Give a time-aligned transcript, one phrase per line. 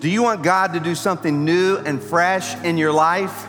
[0.00, 3.46] Do you want God to do something new and fresh in your life?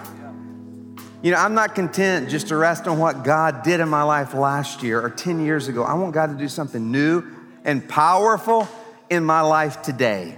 [1.21, 4.33] You know, I'm not content just to rest on what God did in my life
[4.33, 5.83] last year or 10 years ago.
[5.83, 7.23] I want God to do something new
[7.63, 8.67] and powerful
[9.09, 10.37] in my life today.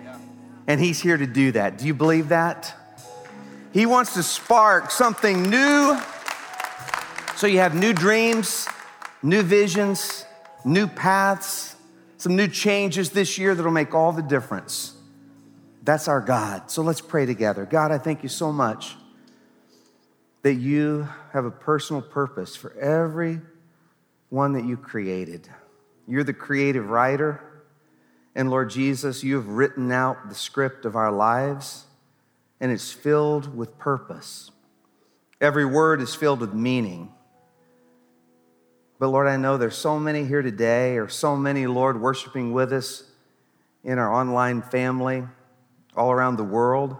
[0.67, 1.79] And He's here to do that.
[1.79, 2.75] Do you believe that?
[3.71, 5.97] He wants to spark something new
[7.37, 8.67] so you have new dreams,
[9.23, 10.25] new visions,
[10.63, 11.75] new paths,
[12.17, 14.93] some new changes this year that'll make all the difference.
[15.83, 16.71] That's our God.
[16.71, 17.65] So let's pray together.
[17.65, 18.95] God, I thank you so much
[20.41, 23.41] that you have a personal purpose for every
[24.29, 25.49] one that you created.
[26.07, 27.41] You're the creative writer.
[28.33, 31.85] And Lord Jesus, you have written out the script of our lives,
[32.61, 34.51] and it's filled with purpose.
[35.41, 37.11] Every word is filled with meaning.
[38.99, 42.71] But Lord, I know there's so many here today, or so many, Lord, worshiping with
[42.71, 43.03] us
[43.83, 45.25] in our online family
[45.95, 46.97] all around the world.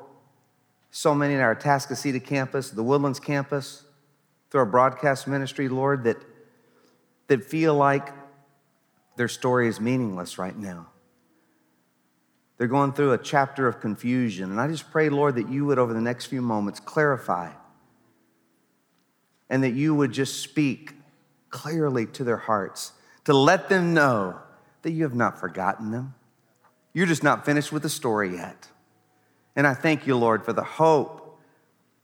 [0.91, 3.83] So many in our Atascocita campus, the Woodlands campus,
[4.49, 6.17] through our broadcast ministry, Lord, that,
[7.27, 8.09] that feel like
[9.15, 10.87] their story is meaningless right now.
[12.57, 14.51] They're going through a chapter of confusion.
[14.51, 17.51] And I just pray, Lord, that you would, over the next few moments, clarify
[19.49, 20.93] and that you would just speak
[21.49, 22.93] clearly to their hearts
[23.25, 24.39] to let them know
[24.81, 26.15] that you have not forgotten them.
[26.93, 28.69] You're just not finished with the story yet.
[29.55, 31.39] And I thank you, Lord, for the hope.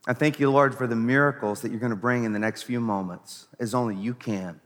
[0.06, 2.62] I thank you, Lord, for the miracles that you're going to bring in the next
[2.62, 4.60] few moments, as only you can.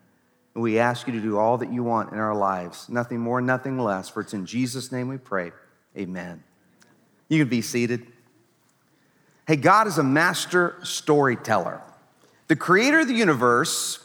[0.54, 3.40] And we ask you to do all that you want in our lives, nothing more,
[3.40, 4.08] nothing less.
[4.08, 5.52] For it's in Jesus' name we pray.
[5.96, 6.44] Amen.
[7.28, 8.06] You can be seated.
[9.46, 11.80] Hey, God is a master storyteller.
[12.46, 14.04] The creator of the universe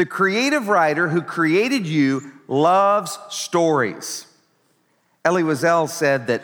[0.00, 4.26] the creative writer who created you loves stories.
[5.26, 6.42] Elie Wiesel said that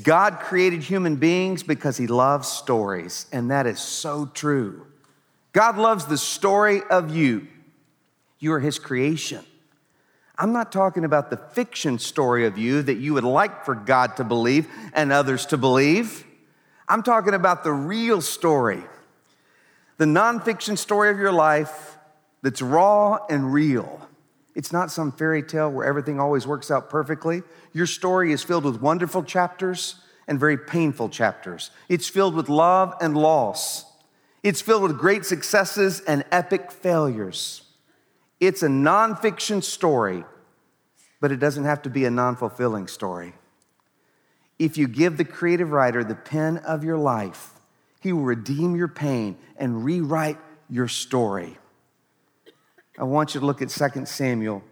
[0.00, 4.86] God created human beings because he loves stories, and that is so true.
[5.52, 7.46] God loves the story of you.
[8.38, 9.44] You are his creation.
[10.38, 14.16] I'm not talking about the fiction story of you that you would like for God
[14.16, 16.24] to believe and others to believe.
[16.88, 18.82] I'm talking about the real story,
[19.98, 21.98] the nonfiction story of your life
[22.40, 24.01] that's raw and real.
[24.54, 27.42] It's not some fairy tale where everything always works out perfectly.
[27.72, 29.96] Your story is filled with wonderful chapters
[30.28, 31.70] and very painful chapters.
[31.88, 33.84] It's filled with love and loss.
[34.42, 37.62] It's filled with great successes and epic failures.
[38.40, 40.24] It's a nonfiction story,
[41.20, 43.34] but it doesn't have to be a non fulfilling story.
[44.58, 47.50] If you give the creative writer the pen of your life,
[48.00, 50.38] he will redeem your pain and rewrite
[50.68, 51.56] your story.
[52.98, 54.62] I want you to look at 2 Samuel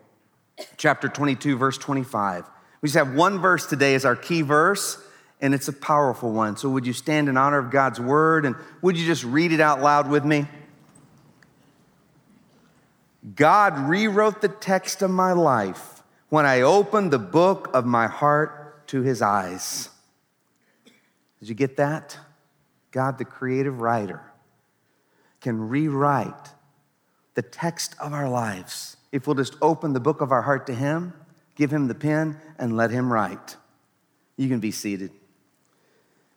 [0.76, 2.44] chapter 22, verse 25.
[2.82, 5.02] We just have one verse today as our key verse,
[5.40, 6.56] and it's a powerful one.
[6.56, 9.60] So, would you stand in honor of God's word and would you just read it
[9.60, 10.46] out loud with me?
[13.34, 18.86] God rewrote the text of my life when I opened the book of my heart
[18.88, 19.88] to his eyes.
[21.38, 22.18] Did you get that?
[22.90, 24.22] God, the creative writer,
[25.40, 26.54] can rewrite
[27.34, 30.74] the text of our lives if we'll just open the book of our heart to
[30.74, 31.12] Him,
[31.56, 33.56] give Him the pen, and let Him write.
[34.36, 35.10] You can be seated.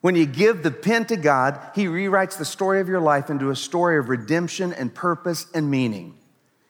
[0.02, 3.50] When you give the pen to God, He rewrites the story of your life into
[3.50, 6.16] a story of redemption and purpose and meaning.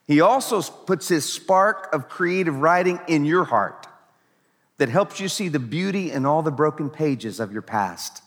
[0.05, 3.87] He also puts His spark of creative writing in your heart
[4.77, 8.21] that helps you see the beauty in all the broken pages of your past.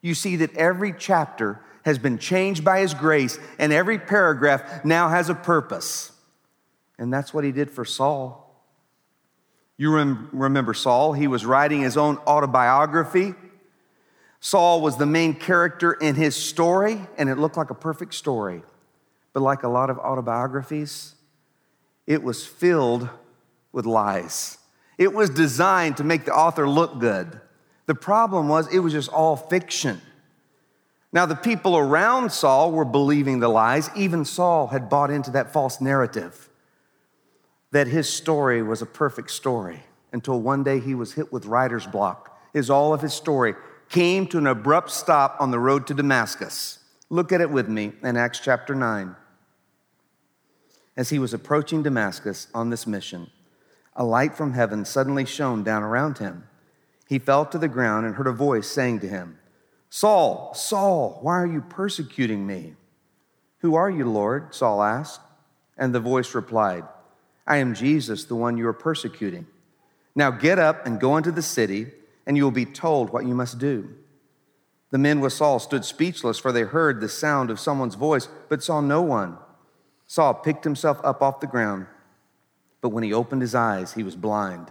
[0.00, 5.08] You see that every chapter has been changed by His grace, and every paragraph now
[5.08, 6.12] has a purpose.
[6.98, 8.42] And that's what He did for Saul.
[9.82, 13.34] You rem- remember Saul, he was writing his own autobiography.
[14.38, 18.62] Saul was the main character in his story, and it looked like a perfect story.
[19.32, 21.14] But like a lot of autobiographies,
[22.06, 23.08] it was filled
[23.72, 24.58] with lies.
[24.98, 27.40] It was designed to make the author look good.
[27.86, 30.00] The problem was, it was just all fiction.
[31.12, 33.90] Now, the people around Saul were believing the lies.
[33.94, 36.48] Even Saul had bought into that false narrative
[37.70, 39.82] that his story was a perfect story
[40.12, 42.38] until one day he was hit with writer's block.
[42.54, 43.54] Is all of his story
[43.88, 46.78] came to an abrupt stop on the road to Damascus.
[47.10, 49.14] Look at it with me in Acts chapter 9.
[50.96, 53.30] As he was approaching Damascus on this mission,
[53.94, 56.44] a light from heaven suddenly shone down around him.
[57.06, 59.38] He fell to the ground and heard a voice saying to him,
[59.94, 62.76] Saul, Saul, why are you persecuting me?
[63.58, 64.54] Who are you, Lord?
[64.54, 65.20] Saul asked.
[65.76, 66.84] And the voice replied,
[67.46, 69.46] I am Jesus, the one you are persecuting.
[70.14, 71.88] Now get up and go into the city,
[72.26, 73.90] and you will be told what you must do.
[74.92, 78.62] The men with Saul stood speechless, for they heard the sound of someone's voice, but
[78.62, 79.36] saw no one.
[80.06, 81.86] Saul picked himself up off the ground,
[82.80, 84.70] but when he opened his eyes, he was blind.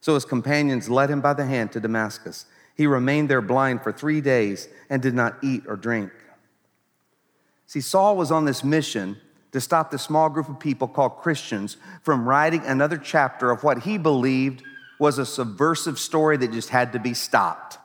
[0.00, 2.46] So his companions led him by the hand to Damascus.
[2.74, 6.10] He remained there blind for three days and did not eat or drink.
[7.66, 9.18] See, Saul was on this mission
[9.52, 13.82] to stop the small group of people called Christians from writing another chapter of what
[13.82, 14.62] he believed
[14.98, 17.78] was a subversive story that just had to be stopped.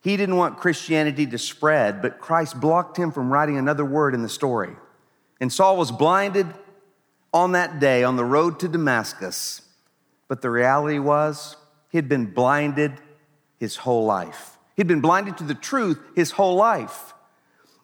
[0.00, 4.22] He didn't want Christianity to spread, but Christ blocked him from writing another word in
[4.22, 4.76] the story.
[5.40, 6.46] And Saul was blinded
[7.32, 9.62] on that day on the road to Damascus.
[10.28, 11.56] But the reality was,
[11.90, 12.92] he had been blinded
[13.58, 14.56] his whole life.
[14.76, 17.14] He'd been blinded to the truth his whole life.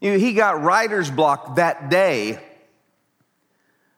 [0.00, 2.38] You know, he got writer's block that day,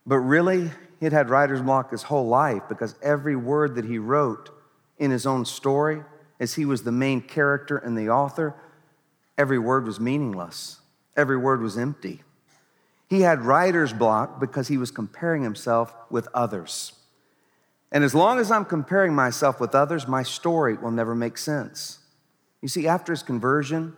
[0.06, 0.70] but really,
[1.00, 4.50] he'd had writer's block his whole life because every word that he wrote
[4.98, 6.02] in his own story,
[6.38, 8.54] as he was the main character and the author,
[9.36, 10.80] every word was meaningless.
[11.16, 12.22] Every word was empty.
[13.08, 16.92] He had writer's block because he was comparing himself with others.
[17.92, 22.00] And as long as I'm comparing myself with others, my story will never make sense.
[22.60, 23.96] You see, after his conversion,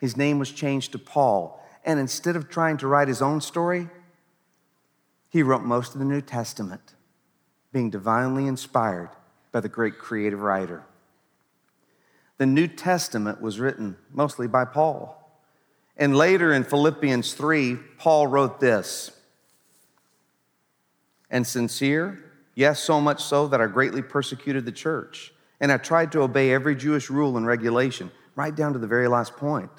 [0.00, 1.62] his name was changed to Paul.
[1.84, 3.88] And instead of trying to write his own story,
[5.28, 6.94] he wrote most of the New Testament,
[7.72, 9.10] being divinely inspired
[9.52, 10.84] by the great creative writer.
[12.38, 15.22] The New Testament was written mostly by Paul.
[15.96, 19.10] And later in Philippians 3, Paul wrote this
[21.30, 22.25] And sincere,
[22.56, 25.32] yes, so much so that I greatly persecuted the church.
[25.60, 29.06] And I tried to obey every Jewish rule and regulation, right down to the very
[29.06, 29.70] last point.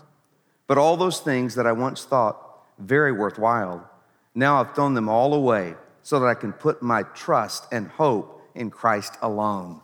[0.68, 2.42] But all those things that I once thought
[2.80, 3.90] very worthwhile,
[4.34, 8.50] now I've thrown them all away so that I can put my trust and hope
[8.56, 9.82] in Christ alone.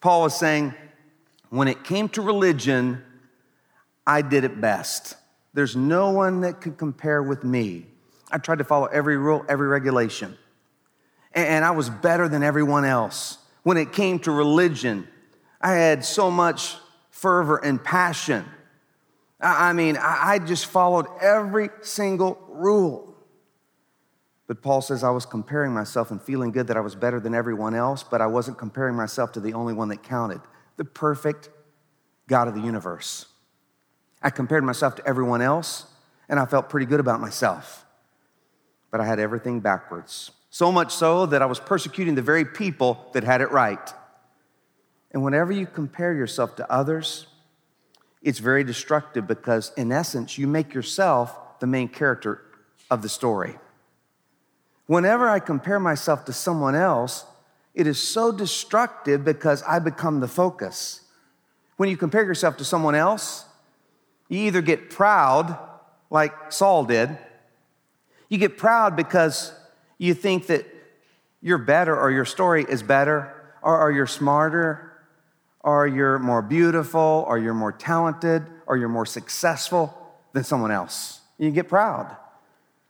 [0.00, 0.74] Paul was saying,
[1.50, 3.02] when it came to religion,
[4.06, 5.16] I did it best.
[5.54, 7.86] There's no one that could compare with me.
[8.30, 10.38] I tried to follow every rule, every regulation.
[11.34, 13.38] And I was better than everyone else.
[13.62, 15.08] When it came to religion,
[15.60, 16.76] I had so much
[17.10, 18.44] fervor and passion.
[19.40, 23.12] I mean, I just followed every single rule.
[24.46, 27.34] But Paul says I was comparing myself and feeling good that I was better than
[27.34, 30.40] everyone else, but I wasn't comparing myself to the only one that counted
[30.76, 31.48] the perfect
[32.26, 33.26] God of the universe.
[34.22, 35.86] I compared myself to everyone else,
[36.28, 37.84] and I felt pretty good about myself.
[38.90, 40.30] But I had everything backwards.
[40.52, 43.90] So much so that I was persecuting the very people that had it right.
[45.10, 47.26] And whenever you compare yourself to others,
[48.20, 52.42] it's very destructive because, in essence, you make yourself the main character
[52.90, 53.54] of the story.
[54.86, 57.24] Whenever I compare myself to someone else,
[57.74, 61.00] it is so destructive because I become the focus.
[61.78, 63.46] When you compare yourself to someone else,
[64.28, 65.58] you either get proud,
[66.10, 67.16] like Saul did,
[68.28, 69.54] you get proud because
[70.02, 70.66] you think that
[71.40, 73.32] you're better or your story is better
[73.62, 74.92] or, you're smarter
[75.60, 79.96] or you're more beautiful or you're more talented or you're more successful
[80.32, 81.20] than someone else.
[81.38, 82.16] You get proud.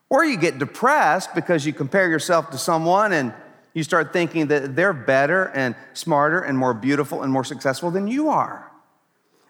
[0.08, 3.34] Or you get depressed because you compare yourself to someone and
[3.74, 8.06] you start thinking that they're better and smarter and more beautiful and more successful than
[8.06, 8.72] you are.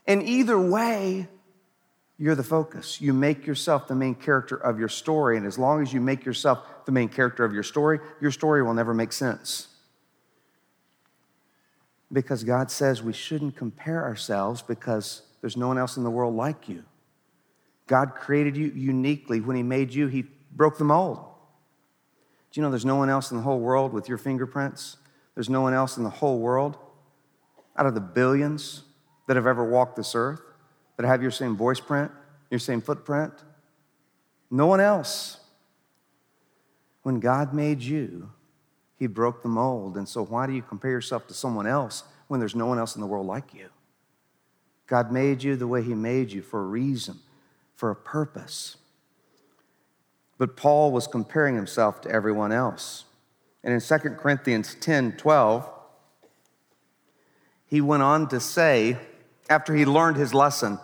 [0.04, 1.28] And either way,
[2.18, 3.00] you're the focus.
[3.00, 5.36] You make yourself the main character of your story.
[5.36, 8.62] And as long as you make yourself the main character of your story, your story
[8.62, 9.68] will never make sense.
[12.12, 16.36] Because God says we shouldn't compare ourselves because there's no one else in the world
[16.36, 16.84] like you.
[17.86, 19.40] God created you uniquely.
[19.40, 21.16] When He made you, He broke the mold.
[21.16, 24.98] Do you know there's no one else in the whole world with your fingerprints?
[25.34, 26.76] There's no one else in the whole world
[27.76, 28.82] out of the billions
[29.26, 30.42] that have ever walked this earth
[30.96, 32.10] that have your same voice print,
[32.50, 33.32] your same footprint?
[34.50, 35.38] No one else.
[37.02, 38.30] When God made you,
[38.98, 39.96] He broke the mold.
[39.96, 42.94] And so, why do you compare yourself to someone else when there's no one else
[42.94, 43.68] in the world like you?
[44.86, 47.18] God made you the way He made you for a reason,
[47.74, 48.76] for a purpose.
[50.38, 53.04] But Paul was comparing himself to everyone else.
[53.62, 55.68] And in 2 Corinthians 10 12,
[57.66, 58.98] he went on to say,
[59.52, 60.78] after he learned his lesson,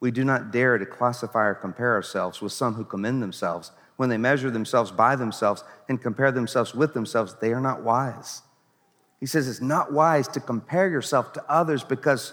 [0.00, 3.70] we do not dare to classify or compare ourselves with some who commend themselves.
[3.96, 8.42] When they measure themselves by themselves and compare themselves with themselves, they are not wise.
[9.20, 12.32] He says it's not wise to compare yourself to others because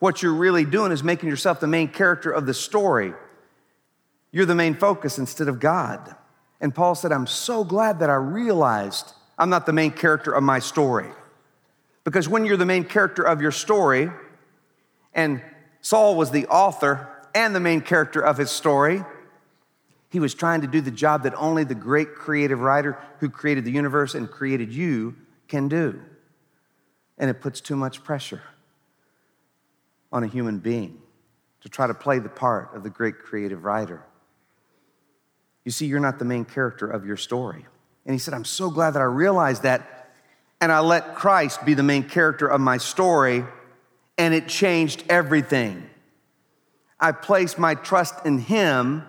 [0.00, 3.14] what you're really doing is making yourself the main character of the story.
[4.32, 6.14] You're the main focus instead of God.
[6.60, 10.42] And Paul said, I'm so glad that I realized I'm not the main character of
[10.42, 11.08] my story.
[12.04, 14.10] Because when you're the main character of your story,
[15.18, 15.42] and
[15.80, 19.02] Saul was the author and the main character of his story,
[20.10, 23.64] he was trying to do the job that only the great creative writer who created
[23.64, 25.16] the universe and created you
[25.48, 26.00] can do.
[27.18, 28.42] And it puts too much pressure
[30.12, 31.02] on a human being
[31.62, 34.04] to try to play the part of the great creative writer.
[35.64, 37.66] You see, you're not the main character of your story.
[38.06, 40.12] And he said, I'm so glad that I realized that,
[40.60, 43.44] and I let Christ be the main character of my story,
[44.18, 45.88] and it changed everything.
[47.00, 49.04] I placed my trust in him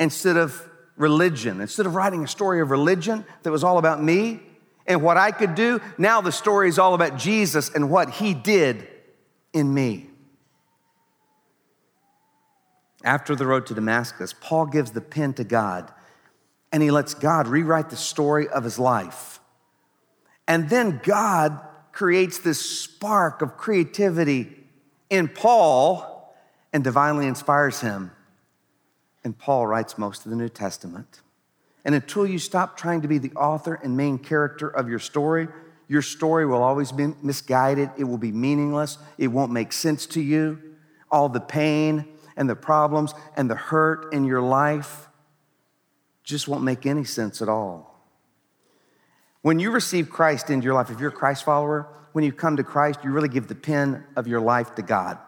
[0.00, 1.60] instead of religion.
[1.60, 4.40] Instead of writing a story of religion that was all about me
[4.86, 8.32] and what I could do, now the story is all about Jesus and what he
[8.32, 8.88] did
[9.52, 10.08] in me.
[13.04, 15.92] After the road to Damascus, Paul gives the pen to God
[16.72, 19.38] and he lets God rewrite the story of his life.
[20.48, 21.60] And then God
[21.96, 24.54] creates this spark of creativity
[25.08, 26.36] in Paul
[26.70, 28.10] and divinely inspires him.
[29.24, 31.22] And Paul writes most of the New Testament.
[31.86, 35.48] And until you stop trying to be the author and main character of your story,
[35.88, 37.88] your story will always be misguided.
[37.96, 38.98] It will be meaningless.
[39.16, 40.60] It won't make sense to you.
[41.10, 42.04] All the pain
[42.36, 45.08] and the problems and the hurt in your life
[46.24, 47.95] just won't make any sense at all.
[49.46, 52.56] When you receive Christ into your life, if you're a Christ follower, when you come
[52.56, 55.18] to Christ, you really give the pen of your life to God.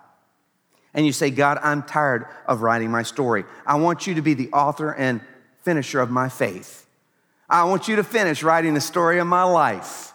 [0.93, 3.45] And you say, God, I'm tired of writing my story.
[3.65, 5.21] I want you to be the author and
[5.63, 6.85] finisher of my faith.
[7.49, 10.13] I want you to finish writing the story of my life.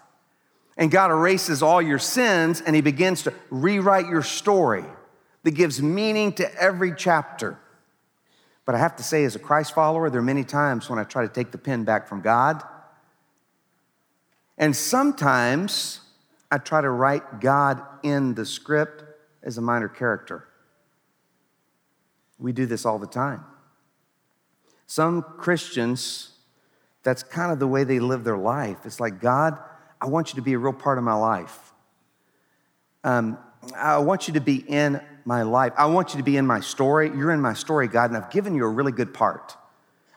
[0.76, 4.84] And God erases all your sins and He begins to rewrite your story
[5.44, 7.58] that gives meaning to every chapter.
[8.66, 11.06] But I have to say, as a Christ follower, there are many times when I
[11.06, 12.64] try to take the pen back from God.
[14.58, 16.02] And sometimes
[16.52, 19.04] I try to write God in the script
[19.42, 20.48] as a minor character.
[22.38, 23.44] We do this all the time.
[24.86, 26.32] Some Christians,
[27.04, 28.86] that's kind of the way they live their life.
[28.86, 29.58] It's like, God,
[30.00, 31.74] I want you to be a real part of my life.
[33.04, 33.38] Um,
[33.76, 35.74] I want you to be in my life.
[35.78, 37.08] I want you to be in my story.
[37.08, 39.56] You're in my story, God, and I've given you a really good part.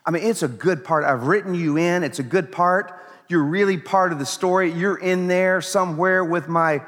[0.05, 1.05] I mean, it's a good part.
[1.05, 3.01] I've written you in, it's a good part.
[3.29, 4.73] You're really part of the story.
[4.73, 6.83] You're in there somewhere with my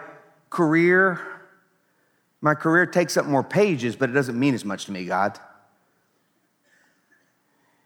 [0.50, 1.21] career.
[2.40, 5.38] My career takes up more pages, but it doesn't mean as much to me, God.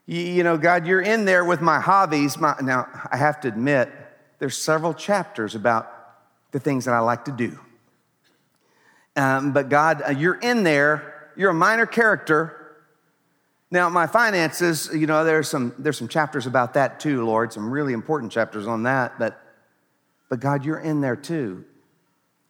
[0.06, 2.36] You know, God, you're in there with my hobbies.
[2.36, 3.90] My, now, I have to admit,
[4.38, 5.90] there's several chapters about
[6.50, 7.58] the things that I like to do.
[9.16, 11.30] Um, but God, uh, you're in there.
[11.36, 12.61] You're a minor character.
[13.72, 17.70] Now, my finances, you know, there's some, there's some chapters about that too, Lord, some
[17.70, 19.18] really important chapters on that.
[19.18, 19.40] But,
[20.28, 21.64] but God, you're in there too.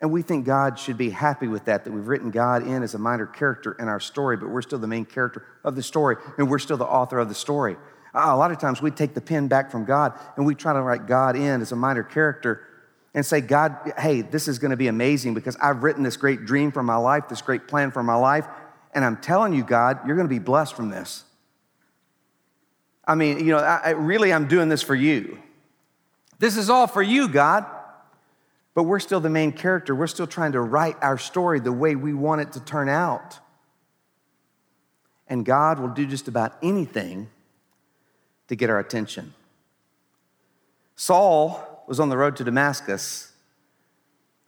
[0.00, 2.94] And we think God should be happy with that, that we've written God in as
[2.94, 6.16] a minor character in our story, but we're still the main character of the story,
[6.38, 7.76] and we're still the author of the story.
[8.12, 10.72] Ah, a lot of times we take the pen back from God and we try
[10.72, 12.66] to write God in as a minor character
[13.14, 16.46] and say, God, hey, this is going to be amazing because I've written this great
[16.46, 18.48] dream for my life, this great plan for my life,
[18.92, 21.24] and I'm telling you, God, you're going to be blessed from this.
[23.04, 25.38] I mean, you know, I, I, really, I'm doing this for you.
[26.38, 27.66] This is all for you, God.
[28.74, 29.94] But we're still the main character.
[29.94, 33.38] We're still trying to write our story the way we want it to turn out.
[35.28, 37.28] And God will do just about anything
[38.48, 39.34] to get our attention.
[40.96, 43.32] Saul was on the road to Damascus,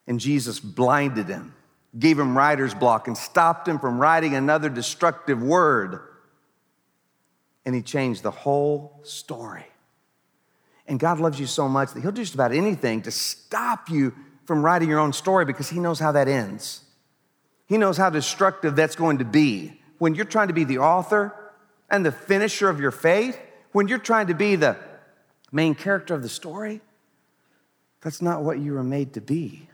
[0.07, 1.55] and Jesus blinded him,
[1.99, 6.01] gave him writer's block, and stopped him from writing another destructive word.
[7.65, 9.67] And he changed the whole story.
[10.87, 14.15] And God loves you so much that He'll do just about anything to stop you
[14.45, 16.85] from writing your own story because He knows how that ends.
[17.67, 19.81] He knows how destructive that's going to be.
[19.99, 21.35] When you're trying to be the author
[21.89, 23.39] and the finisher of your faith,
[23.73, 24.77] when you're trying to be the
[25.51, 26.83] main character of the story,
[28.03, 29.69] that's not what you were made to be.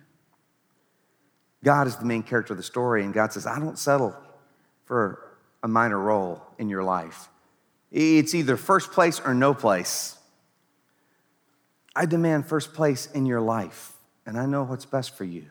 [1.62, 4.16] God is the main character of the story, and God says, I don't settle
[4.84, 7.28] for a minor role in your life.
[7.90, 10.16] It's either first place or no place.
[11.94, 13.92] I demand first place in your life,
[14.24, 15.46] and I know what's best for you.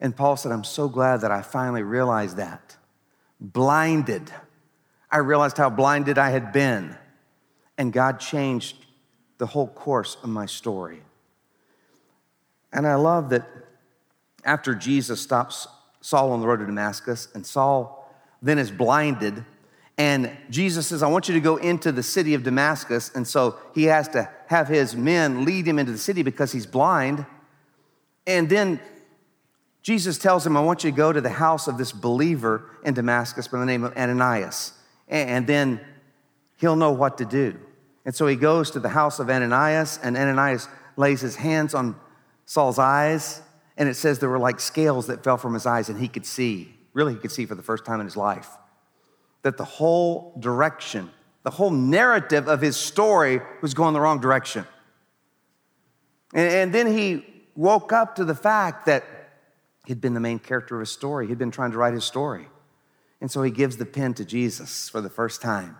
[0.00, 2.76] And Paul said, I'm so glad that I finally realized that.
[3.40, 4.32] Blinded.
[5.10, 6.96] I realized how blinded I had been,
[7.76, 8.76] and God changed
[9.38, 11.02] the whole course of my story.
[12.72, 13.46] And I love that
[14.44, 15.66] after Jesus stops
[16.00, 19.44] Saul on the road to Damascus, and Saul then is blinded,
[19.98, 23.10] and Jesus says, I want you to go into the city of Damascus.
[23.12, 26.66] And so he has to have his men lead him into the city because he's
[26.66, 27.26] blind.
[28.24, 28.78] And then
[29.82, 32.94] Jesus tells him, I want you to go to the house of this believer in
[32.94, 34.72] Damascus by the name of Ananias.
[35.08, 35.80] And then
[36.58, 37.58] he'll know what to do.
[38.04, 41.96] And so he goes to the house of Ananias, and Ananias lays his hands on
[42.46, 43.42] Saul's eyes,
[43.78, 46.26] and it says there were like scales that fell from his eyes, and he could
[46.26, 46.74] see.
[46.92, 48.50] Really, he could see for the first time in his life
[49.42, 51.10] that the whole direction,
[51.44, 54.66] the whole narrative of his story was going the wrong direction.
[56.34, 59.04] And, and then he woke up to the fact that
[59.86, 62.48] he'd been the main character of his story, he'd been trying to write his story.
[63.20, 65.76] And so he gives the pen to Jesus for the first time.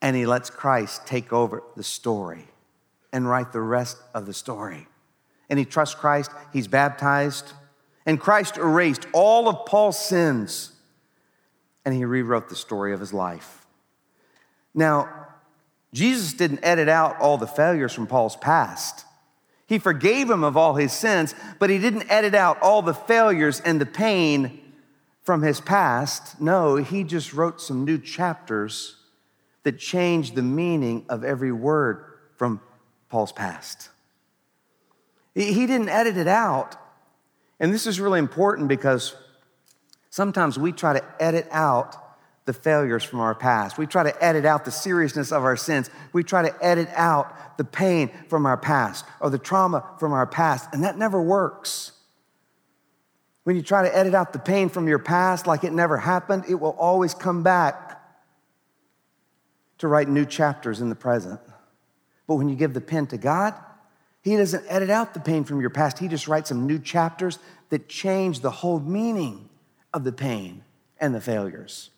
[0.00, 2.48] And he lets Christ take over the story
[3.12, 4.88] and write the rest of the story.
[5.50, 7.52] And he trusts Christ, he's baptized,
[8.06, 10.72] and Christ erased all of Paul's sins
[11.84, 13.66] and he rewrote the story of his life.
[14.74, 15.08] Now,
[15.92, 19.04] Jesus didn't edit out all the failures from Paul's past.
[19.66, 23.60] He forgave him of all his sins, but he didn't edit out all the failures
[23.60, 24.60] and the pain
[25.22, 26.40] from his past.
[26.40, 28.96] No, he just wrote some new chapters
[29.64, 32.04] that changed the meaning of every word
[32.36, 32.60] from
[33.08, 33.90] Paul's past.
[35.34, 36.76] He didn't edit it out.
[37.58, 39.14] And this is really important because
[40.10, 41.96] sometimes we try to edit out
[42.44, 43.78] the failures from our past.
[43.78, 45.90] We try to edit out the seriousness of our sins.
[46.12, 50.26] We try to edit out the pain from our past or the trauma from our
[50.26, 51.92] past, and that never works.
[53.44, 56.44] When you try to edit out the pain from your past like it never happened,
[56.48, 58.00] it will always come back
[59.78, 61.40] to write new chapters in the present.
[62.26, 63.54] But when you give the pen to God,
[64.22, 65.98] He doesn't edit out the pain from your past.
[65.98, 67.38] He just writes some new chapters
[67.70, 69.48] that change the whole meaning
[69.92, 70.62] of the pain
[70.98, 71.90] and the failures.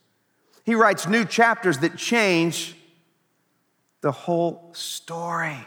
[0.64, 2.76] He writes new chapters that change
[4.00, 5.58] the whole story.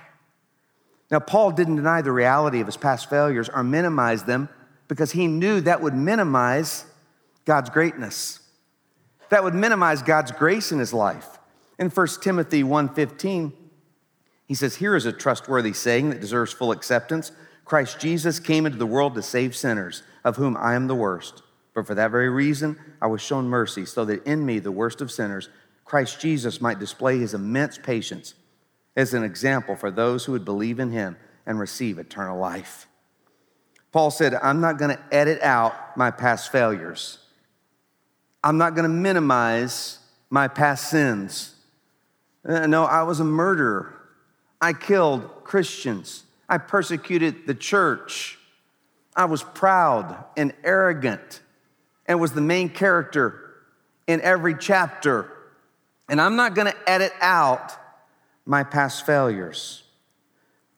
[1.12, 4.49] Now, Paul didn't deny the reality of his past failures or minimize them
[4.88, 6.86] because he knew that would minimize
[7.45, 8.39] God's greatness.
[9.29, 11.39] That would minimize God's grace in his life.
[11.79, 13.53] In 1 Timothy 1:15,
[14.47, 17.31] he says, "Here is a trustworthy saying that deserves full acceptance.
[17.65, 21.43] Christ Jesus came into the world to save sinners, of whom I am the worst.
[21.75, 25.01] But for that very reason, I was shown mercy, so that in me, the worst
[25.01, 25.49] of sinners,
[25.86, 28.33] Christ Jesus might display his immense patience
[28.95, 32.88] as an example for those who would believe in him and receive eternal life."
[33.91, 37.19] Paul said, I'm not going to edit out my past failures.
[38.43, 41.55] I'm not going to minimize my past sins.
[42.47, 43.96] Uh, no, I was a murderer.
[44.62, 46.24] I killed Christians.
[46.50, 48.38] I persecuted the church.
[49.15, 51.41] I was proud and arrogant
[52.06, 53.56] and was the main character
[54.08, 55.32] in every chapter.
[56.10, 57.74] And I'm not going to edit out
[58.46, 59.84] my past failures.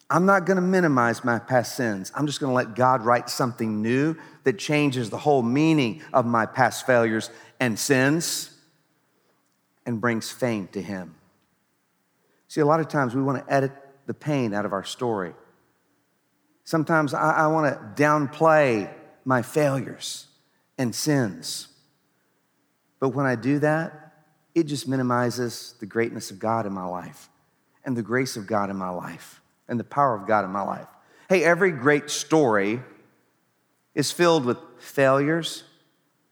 [0.10, 2.12] I'm not going to minimize my past sins.
[2.16, 6.26] I'm just going to let God write something new that changes the whole meaning of
[6.26, 8.50] my past failures and sins
[9.86, 11.14] and brings fame to Him.
[12.50, 13.72] See, a lot of times we want to edit
[14.08, 15.34] the pain out of our story.
[16.64, 18.92] Sometimes I, I want to downplay
[19.24, 20.26] my failures
[20.76, 21.68] and sins.
[23.00, 24.14] But when I do that,
[24.56, 27.30] it just minimizes the greatness of God in my life
[27.86, 30.64] and the grace of God in my life and the power of God in my
[30.64, 30.88] life.
[31.30, 32.82] Hey, every great story
[33.94, 35.64] is filled with failures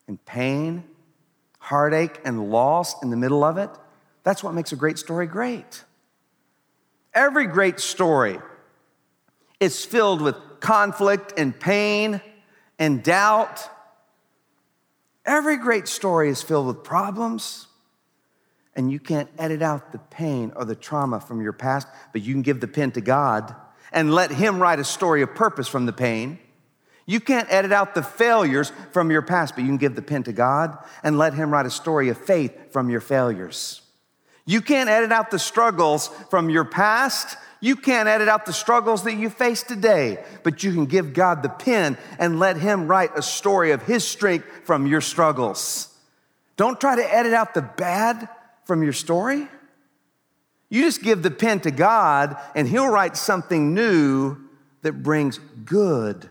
[0.08, 0.84] and pain,
[1.60, 3.70] heartache, and loss in the middle of it.
[4.24, 5.84] That's what makes a great story great.
[7.18, 8.38] Every great story
[9.60, 12.22] is filled with conflict and pain
[12.78, 13.68] and doubt.
[15.26, 17.66] Every great story is filled with problems
[18.76, 22.36] and you can't edit out the pain or the trauma from your past, but you
[22.36, 23.56] can give the pen to God
[23.92, 26.38] and let Him write a story of purpose from the pain.
[27.08, 30.22] You can't edit out the failures from your past, but you can give the pen
[30.26, 33.82] to God and let Him write a story of faith from your failures.
[34.48, 37.38] You can't edit out the struggles from your past.
[37.60, 41.44] You can't edit out the struggles that you face today, but you can give God
[41.44, 45.94] the pen and let Him write a story of His strength from your struggles.
[46.56, 48.30] Don't try to edit out the bad
[48.64, 49.50] from your story.
[50.70, 54.38] You just give the pen to God, and He'll write something new
[54.82, 56.30] that brings good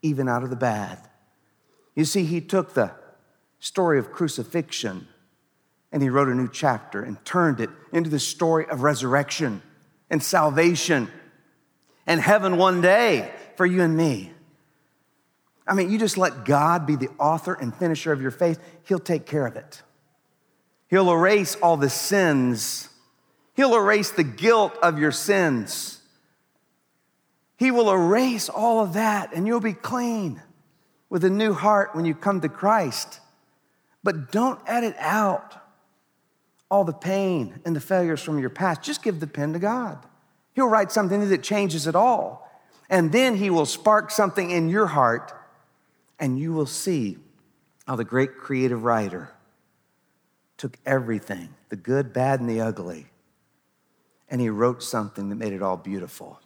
[0.00, 1.00] even out of the bad.
[1.96, 2.92] You see, He took the
[3.58, 5.08] story of crucifixion
[5.92, 9.62] and He wrote a new chapter and turned it into the story of resurrection
[10.10, 11.08] and salvation
[12.06, 14.32] and heaven one day for you and me.
[15.66, 18.98] I mean, you just let God be the author and finisher of your faith, He'll
[18.98, 19.82] take care of it.
[20.88, 22.88] He'll erase all the sins.
[23.54, 26.00] He'll erase the guilt of your sins.
[27.56, 30.40] He will erase all of that and you'll be clean
[31.10, 33.20] with a new heart when you come to Christ.
[34.04, 35.57] But don't edit out
[36.70, 38.82] all the pain and the failures from your past.
[38.82, 40.04] Just give the pen to God.
[40.54, 42.50] He'll write something that changes it all.
[42.90, 45.32] And then He will spark something in your heart,
[46.18, 47.18] and you will see
[47.86, 49.30] how the great creative writer
[50.56, 53.06] took everything the good, bad, and the ugly
[54.30, 56.40] and He wrote something that made it all beautiful.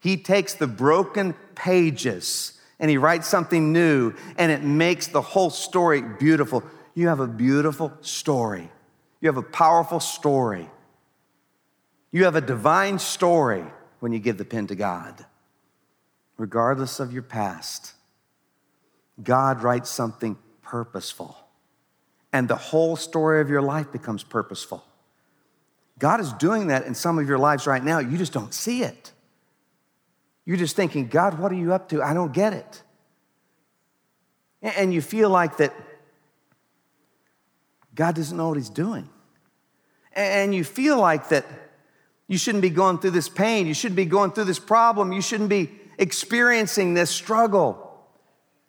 [0.00, 5.48] He takes the broken pages and he writes something new, and it makes the whole
[5.48, 6.62] story beautiful.
[6.94, 8.70] You have a beautiful story.
[9.20, 10.68] You have a powerful story.
[12.12, 13.64] You have a divine story
[14.00, 15.24] when you give the pen to God.
[16.36, 17.94] Regardless of your past,
[19.22, 21.36] God writes something purposeful,
[22.32, 24.84] and the whole story of your life becomes purposeful.
[25.98, 28.00] God is doing that in some of your lives right now.
[28.00, 29.12] You just don't see it.
[30.44, 32.02] You're just thinking, God, what are you up to?
[32.02, 32.82] I don't get it.
[34.60, 35.74] And you feel like that
[37.96, 39.08] God doesn't know what He's doing.
[40.12, 41.44] And you feel like that
[42.28, 43.66] you shouldn't be going through this pain.
[43.66, 45.12] You shouldn't be going through this problem.
[45.12, 47.82] You shouldn't be experiencing this struggle.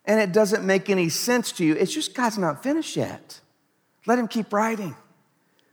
[0.06, 1.76] And it doesn't make any sense to you.
[1.76, 3.40] It's just God's not finished yet.
[4.06, 4.96] Let Him keep writing.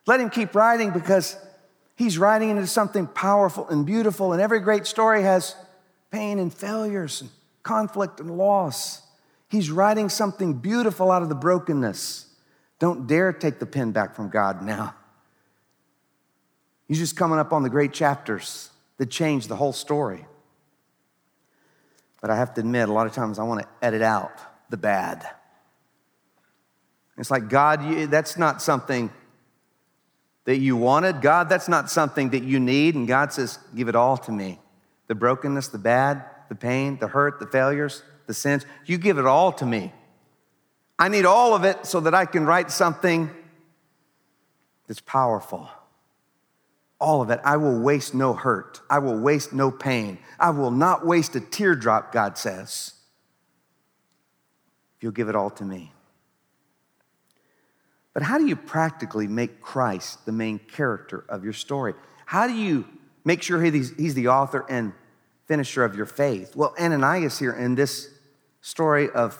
[0.06, 1.36] Let Him keep writing because
[1.96, 4.32] He's writing into something powerful and beautiful.
[4.32, 5.54] And every great story has
[6.10, 7.30] pain and failures and
[7.62, 9.02] conflict and loss.
[9.48, 12.26] He's writing something beautiful out of the brokenness.
[12.84, 14.94] Don't dare take the pen back from God now.
[16.86, 18.68] He's just coming up on the great chapters
[18.98, 20.26] that change the whole story.
[22.20, 24.76] But I have to admit, a lot of times I want to edit out the
[24.76, 25.26] bad.
[27.16, 29.10] It's like, God, you, that's not something
[30.44, 31.22] that you wanted.
[31.22, 32.96] God, that's not something that you need.
[32.96, 34.60] And God says, Give it all to me
[35.06, 38.66] the brokenness, the bad, the pain, the hurt, the failures, the sins.
[38.84, 39.90] You give it all to me.
[40.98, 43.30] I need all of it so that I can write something
[44.86, 45.68] that's powerful.
[47.00, 47.40] All of it.
[47.44, 48.80] I will waste no hurt.
[48.88, 50.18] I will waste no pain.
[50.38, 52.94] I will not waste a teardrop, God says,
[54.96, 55.92] if you'll give it all to me.
[58.12, 61.94] But how do you practically make Christ the main character of your story?
[62.26, 62.86] How do you
[63.24, 64.92] make sure he's the author and
[65.46, 66.54] finisher of your faith?
[66.54, 68.08] Well, Ananias here in this
[68.60, 69.36] story of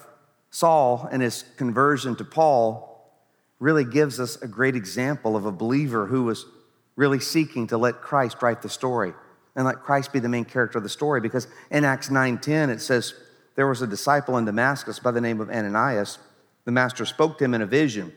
[0.54, 3.12] Saul and his conversion to Paul
[3.58, 6.46] really gives us a great example of a believer who was
[6.94, 9.14] really seeking to let Christ write the story
[9.56, 11.20] and let Christ be the main character of the story.
[11.20, 13.14] Because in Acts 9:10 it says
[13.56, 16.18] there was a disciple in Damascus by the name of Ananias.
[16.66, 18.12] The master spoke to him in a vision.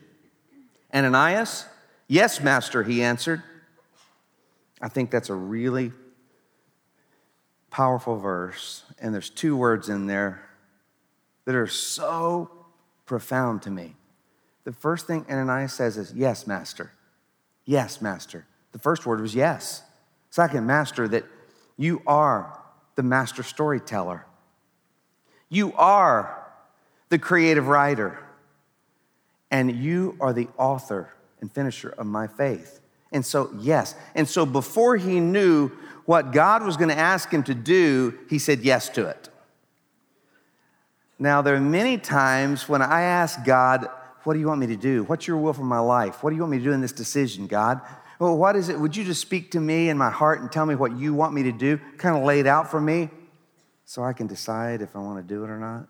[0.94, 1.66] Ananias?
[2.06, 3.42] Yes master he answered.
[4.80, 5.90] I think that's a really
[7.68, 10.47] powerful verse, and there's two words in there
[11.48, 12.50] that are so
[13.06, 13.96] profound to me.
[14.64, 16.92] The first thing Ananias says is, Yes, Master.
[17.64, 18.44] Yes, Master.
[18.72, 19.82] The first word was yes.
[20.28, 21.24] Second, Master, that
[21.78, 22.60] you are
[22.96, 24.26] the master storyteller.
[25.48, 26.52] You are
[27.08, 28.22] the creative writer,
[29.50, 32.82] and you are the author and finisher of my faith.
[33.10, 33.94] And so, yes.
[34.14, 35.70] And so, before he knew
[36.04, 39.30] what God was going to ask him to do, he said yes to it.
[41.18, 43.88] Now, there are many times when I ask God,
[44.24, 45.04] What do you want me to do?
[45.04, 46.22] What's your will for my life?
[46.22, 47.80] What do you want me to do in this decision, God?
[48.18, 48.78] Well, what is it?
[48.78, 51.32] Would you just speak to me in my heart and tell me what you want
[51.32, 51.78] me to do?
[51.96, 53.10] Kind of lay it out for me
[53.84, 55.88] so I can decide if I want to do it or not.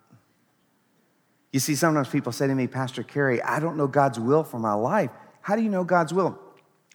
[1.52, 4.58] You see, sometimes people say to me, Pastor Kerry, I don't know God's will for
[4.58, 5.10] my life.
[5.40, 6.38] How do you know God's will?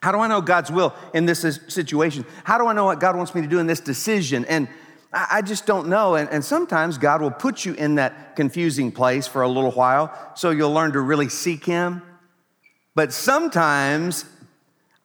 [0.01, 2.25] How do I know God's will in this situation?
[2.43, 4.45] How do I know what God wants me to do in this decision?
[4.45, 4.67] And
[5.13, 6.15] I just don't know.
[6.15, 10.12] And, and, sometimes God will put you in that confusing place for a little while
[10.36, 12.02] so you'll learn to really seek Him.
[12.95, 14.26] But sometimes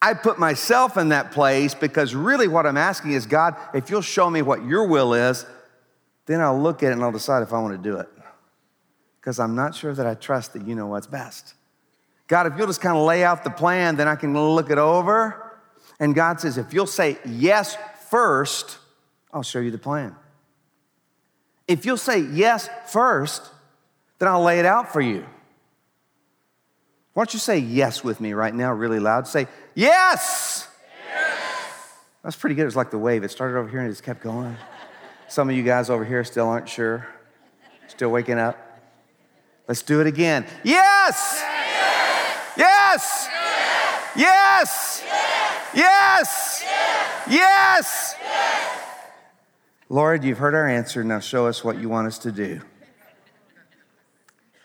[0.00, 4.00] I put myself in that place because really what I'm asking is God, if you'll
[4.00, 5.44] show me what your will is,
[6.26, 8.08] then I'll look at it and I'll decide if I want to do it.
[9.20, 11.54] Because I'm not sure that I trust that you know what's best.
[12.28, 14.78] God, if you'll just kind of lay out the plan, then I can look it
[14.78, 15.58] over.
[15.98, 17.76] And God says, if you'll say yes
[18.10, 18.78] first,
[19.32, 20.14] I'll show you the plan.
[21.66, 23.42] If you'll say yes first,
[24.18, 25.26] then I'll lay it out for you.
[27.12, 29.26] Why don't you say yes with me right now, really loud?
[29.26, 30.68] Say, yes!
[31.06, 31.94] yes!
[32.22, 32.62] That's pretty good.
[32.62, 33.24] It was like the wave.
[33.24, 34.56] It started over here and it just kept going.
[35.28, 37.06] Some of you guys over here still aren't sure,
[37.88, 38.56] still waking up.
[39.66, 40.46] Let's do it again.
[40.64, 41.44] yes!
[42.56, 43.28] yes!
[44.16, 45.02] Yes.
[45.74, 46.64] Yes.
[46.64, 46.64] Yes.
[47.28, 48.14] Yes.
[49.88, 51.02] Lord, you've heard our answer.
[51.02, 52.60] Now show us what you want us to do.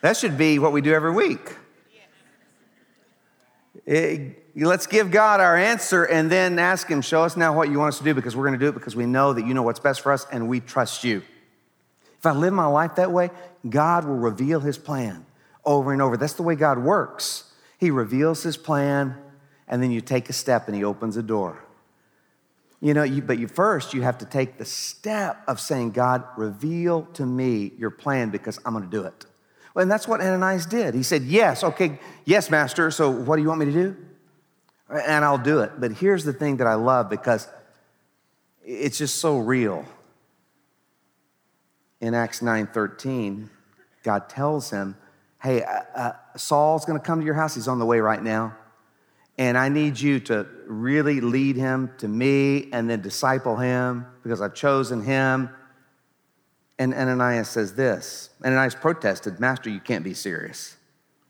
[0.01, 1.55] That should be what we do every week.
[3.85, 7.79] It, let's give God our answer and then ask Him, show us now what you
[7.79, 9.53] want us to do because we're going to do it because we know that you
[9.53, 11.21] know what's best for us and we trust you.
[12.17, 13.31] If I live my life that way,
[13.69, 15.25] God will reveal His plan
[15.63, 16.17] over and over.
[16.17, 17.51] That's the way God works.
[17.77, 19.17] He reveals His plan
[19.69, 21.62] and then you take a step and He opens a door.
[22.83, 26.25] You know, you, but you first you have to take the step of saying, God,
[26.35, 29.25] reveal to me your plan because I'm going to do it.
[29.73, 30.93] Well, and that's what Ananias did.
[30.93, 32.91] He said, Yes, okay, yes, Master.
[32.91, 33.95] So what do you want me to do?
[34.89, 35.71] And I'll do it.
[35.79, 37.47] But here's the thing that I love because
[38.65, 39.85] it's just so real.
[42.01, 43.49] In Acts 9 13,
[44.03, 44.97] God tells him,
[45.41, 47.55] Hey, uh, uh, Saul's going to come to your house.
[47.55, 48.57] He's on the way right now.
[49.37, 54.41] And I need you to really lead him to me and then disciple him because
[54.41, 55.49] I've chosen him.
[56.77, 60.77] And Ananias says this Ananias protested, Master, you can't be serious.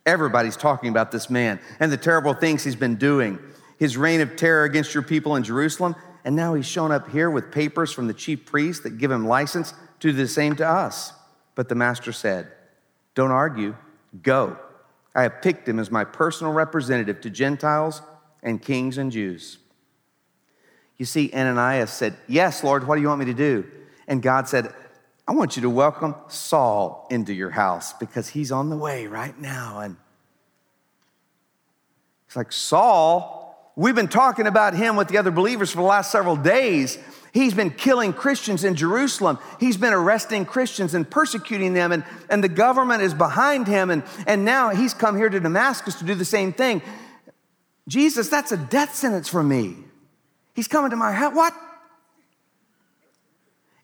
[0.05, 3.39] Everybody's talking about this man and the terrible things he's been doing,
[3.79, 5.95] his reign of terror against your people in Jerusalem.
[6.25, 9.27] And now he's shown up here with papers from the chief priests that give him
[9.27, 11.13] license to do the same to us.
[11.55, 12.51] But the master said,
[13.15, 13.75] Don't argue,
[14.21, 14.57] go.
[15.15, 18.01] I have picked him as my personal representative to Gentiles
[18.41, 19.59] and kings and Jews.
[20.97, 23.65] You see, Ananias said, Yes, Lord, what do you want me to do?
[24.07, 24.73] And God said,
[25.27, 29.37] I want you to welcome Saul into your house because he's on the way right
[29.39, 29.79] now.
[29.79, 29.95] And
[32.27, 36.11] it's like, Saul, we've been talking about him with the other believers for the last
[36.11, 36.97] several days.
[37.33, 39.39] He's been killing Christians in Jerusalem.
[39.59, 43.89] He's been arresting Christians and persecuting them, and, and the government is behind him.
[43.89, 46.83] And, and now he's come here to Damascus to do the same thing.
[47.87, 49.75] Jesus, that's a death sentence for me.
[50.53, 51.33] He's coming to my house.
[51.33, 51.55] What?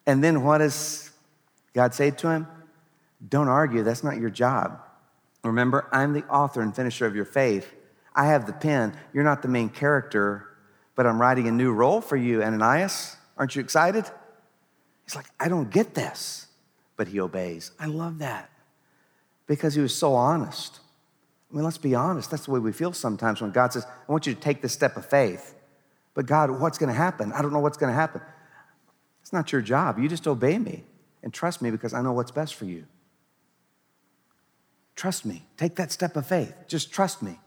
[0.06, 1.10] And then what does
[1.74, 2.48] God say to him?
[3.28, 3.82] Don't argue.
[3.82, 4.80] That's not your job.
[5.44, 7.74] Remember, I'm the author and finisher of your faith.
[8.14, 8.96] I have the pen.
[9.12, 10.46] You're not the main character,
[10.96, 13.16] but I'm writing a new role for you, Ananias.
[13.40, 14.06] Aren't you excited?
[15.06, 16.46] He's like, I don't get this.
[16.98, 17.72] But he obeys.
[17.80, 18.50] I love that
[19.48, 20.82] because he was so honest.
[21.50, 22.30] I mean, let's be honest.
[22.30, 24.74] That's the way we feel sometimes when God says, I want you to take this
[24.74, 25.56] step of faith.
[26.14, 27.32] But God, what's going to happen?
[27.32, 28.22] I don't know what's going to happen.
[29.22, 29.98] It's not your job.
[29.98, 30.84] You just obey me
[31.24, 32.86] and trust me because I know what's best for you.
[34.96, 35.46] Trust me.
[35.56, 36.54] Take that step of faith.
[36.68, 37.40] Just trust me,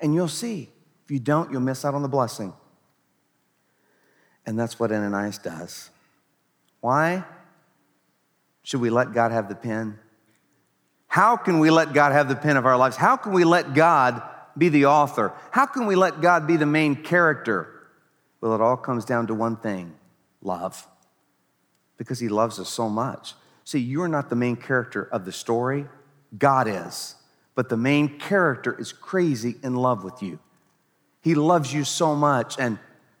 [0.00, 0.68] and you'll see.
[1.04, 2.52] If you don't, you'll miss out on the blessing.
[4.48, 5.90] And that's what Ananias does.
[6.80, 7.22] Why
[8.62, 9.98] should we let God have the pen?
[11.06, 12.96] How can we let God have the pen of our lives?
[12.96, 14.22] How can we let God
[14.56, 15.34] be the author?
[15.50, 17.68] How can we let God be the main character?
[18.40, 19.94] Well, it all comes down to one thing
[20.40, 20.86] love.
[21.98, 23.34] Because He loves us so much.
[23.64, 25.84] See, you're not the main character of the story,
[26.38, 27.16] God is.
[27.54, 30.38] But the main character is crazy in love with you.
[31.20, 32.78] He loves you so much, and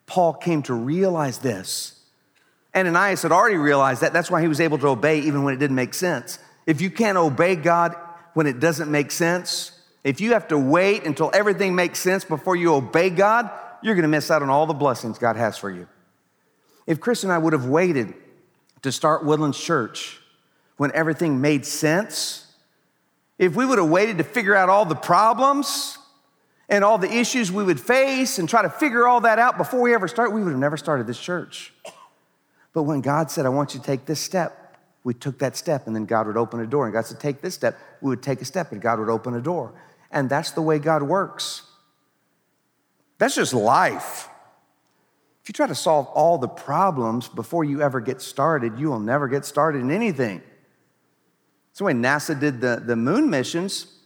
[0.08, 2.00] Paul came to realize this.
[2.74, 4.12] Ananias had already realized that.
[4.12, 6.38] That's why he was able to obey even when it didn't make sense.
[6.66, 7.94] If you can't obey God
[8.34, 12.56] when it doesn't make sense, if you have to wait until everything makes sense before
[12.56, 13.50] you obey God,
[13.82, 15.86] you're going to miss out on all the blessings God has for you.
[16.86, 18.14] If Chris and I would have waited
[18.82, 20.20] to start Woodlands Church
[20.78, 22.46] when everything made sense,
[23.38, 25.97] if we would have waited to figure out all the problems
[26.68, 29.80] and all the issues we would face and try to figure all that out before
[29.80, 31.72] we ever start, we would have never started this church.
[32.74, 35.86] But when God said, I want you to take this step, we took that step
[35.86, 36.84] and then God would open a door.
[36.84, 37.78] And God said, Take this step.
[38.02, 39.72] We would take a step and God would open a door.
[40.10, 41.62] And that's the way God works.
[43.16, 44.28] That's just life.
[45.42, 49.00] If you try to solve all the problems before you ever get started, you will
[49.00, 50.42] never get started in anything.
[51.70, 53.97] That's the way NASA did the, the moon missions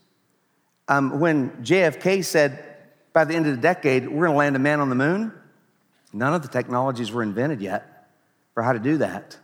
[0.88, 2.73] um, when JFK said,
[3.12, 5.33] by the end of the decade, we're going to land a man on the moon,
[6.12, 8.09] none of the technologies were invented yet
[8.55, 9.37] for how to do that.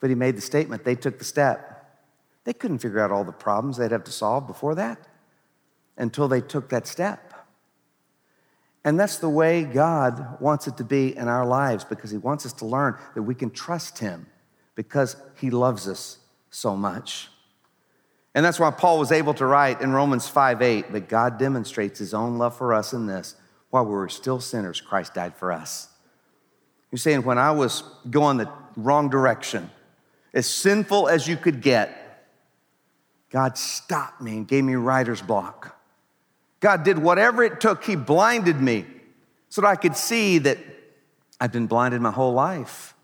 [0.00, 1.72] But he made the statement, they took the step.
[2.44, 4.98] They couldn't figure out all the problems they'd have to solve before that
[5.96, 7.34] until they took that step.
[8.84, 12.46] And that's the way God wants it to be in our lives because He wants
[12.46, 14.26] us to learn that we can trust Him
[14.76, 16.18] because He loves us
[16.50, 17.28] so much.
[18.36, 21.98] And that's why Paul was able to write in Romans 5 8 that God demonstrates
[21.98, 23.34] his own love for us in this.
[23.70, 25.88] While we were still sinners, Christ died for us.
[26.92, 29.70] You're saying, when I was going the wrong direction,
[30.34, 32.28] as sinful as you could get,
[33.30, 35.74] God stopped me and gave me writer's block.
[36.60, 37.84] God did whatever it took.
[37.84, 38.84] He blinded me
[39.48, 40.58] so that I could see that
[41.40, 42.94] I've been blinded my whole life.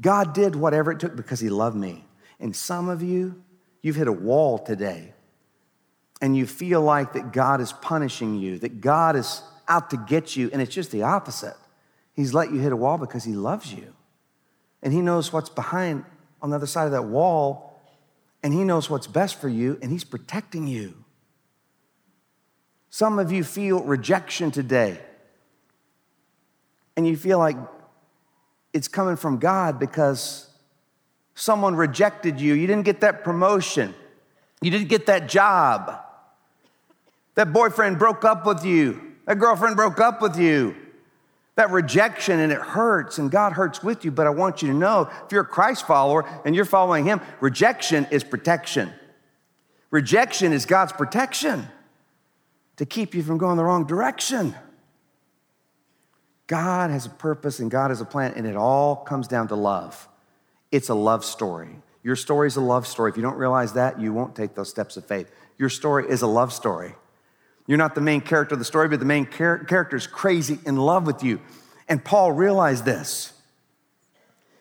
[0.00, 2.04] God did whatever it took because He loved me.
[2.38, 3.42] And some of you,
[3.84, 5.12] you've hit a wall today
[6.22, 10.34] and you feel like that God is punishing you, that God is out to get
[10.34, 11.56] you, and it's just the opposite.
[12.14, 13.92] He's let you hit a wall because He loves you.
[14.82, 16.02] And He knows what's behind
[16.40, 17.78] on the other side of that wall,
[18.42, 21.04] and He knows what's best for you, and He's protecting you.
[22.88, 24.98] Some of you feel rejection today,
[26.96, 27.56] and you feel like
[28.72, 30.48] it's coming from God because
[31.34, 32.54] someone rejected you.
[32.54, 33.94] You didn't get that promotion,
[34.60, 36.00] you didn't get that job.
[37.34, 40.76] That boyfriend broke up with you, that girlfriend broke up with you.
[41.56, 44.10] That rejection and it hurts, and God hurts with you.
[44.10, 47.20] But I want you to know if you're a Christ follower and you're following Him,
[47.40, 48.92] rejection is protection.
[49.92, 51.68] Rejection is God's protection
[52.76, 54.54] to keep you from going the wrong direction.
[56.48, 59.54] God has a purpose and God has a plan, and it all comes down to
[59.54, 60.08] love.
[60.74, 61.76] It's a love story.
[62.02, 63.08] Your story is a love story.
[63.08, 65.30] If you don't realize that, you won't take those steps of faith.
[65.56, 66.96] Your story is a love story.
[67.68, 70.58] You're not the main character of the story, but the main char- character is crazy
[70.66, 71.40] in love with you.
[71.88, 73.34] And Paul realized this.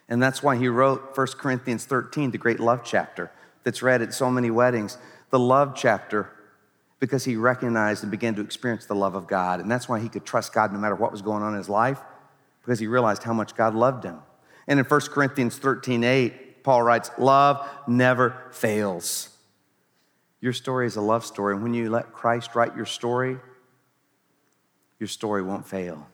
[0.07, 3.31] And that's why he wrote 1 Corinthians 13, the great love chapter
[3.63, 4.99] that's read at so many weddings.
[5.31, 6.29] The love chapter
[6.99, 9.59] because he recognized and began to experience the love of God.
[9.61, 11.69] And that's why he could trust God no matter what was going on in his
[11.69, 11.99] life,
[12.61, 14.19] because he realized how much God loved him.
[14.67, 19.29] And in 1 Corinthians 13 8, Paul writes, Love never fails.
[20.39, 21.53] Your story is a love story.
[21.53, 23.37] And when you let Christ write your story,
[24.99, 26.07] your story won't fail.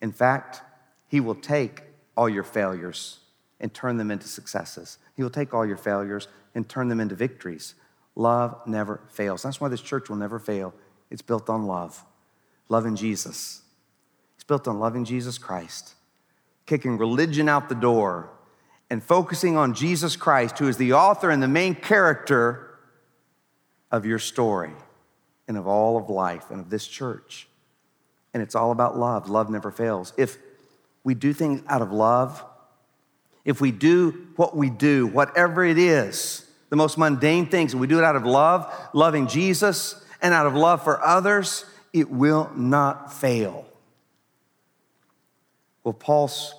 [0.00, 0.62] In fact,
[1.08, 1.82] he will take
[2.16, 3.20] all your failures
[3.60, 4.98] and turn them into successes.
[5.16, 7.74] He will take all your failures and turn them into victories.
[8.14, 9.42] Love never fails.
[9.42, 10.74] That's why this church will never fail.
[11.10, 12.04] It's built on love,
[12.68, 13.62] loving Jesus.
[14.34, 15.94] It's built on loving Jesus Christ,
[16.66, 18.30] kicking religion out the door,
[18.90, 22.78] and focusing on Jesus Christ, who is the author and the main character
[23.90, 24.72] of your story
[25.48, 27.48] and of all of life and of this church.
[28.34, 29.28] And it's all about love.
[29.28, 30.12] Love never fails.
[30.16, 30.38] If
[31.04, 32.44] we do things out of love,
[33.44, 37.86] if we do what we do, whatever it is, the most mundane things, and we
[37.86, 42.50] do it out of love, loving Jesus, and out of love for others, it will
[42.54, 43.66] not fail.
[45.84, 46.54] Well, Paul's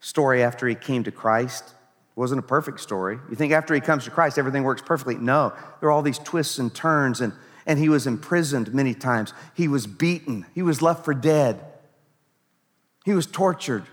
[0.00, 1.74] story after he came to Christ
[2.14, 3.18] wasn't a perfect story.
[3.28, 5.16] You think after he comes to Christ, everything works perfectly?
[5.16, 5.52] No.
[5.80, 7.34] There are all these twists and turns, and,
[7.66, 9.34] and he was imprisoned many times.
[9.52, 10.46] He was beaten.
[10.54, 11.62] He was left for dead.
[13.04, 13.84] He was tortured.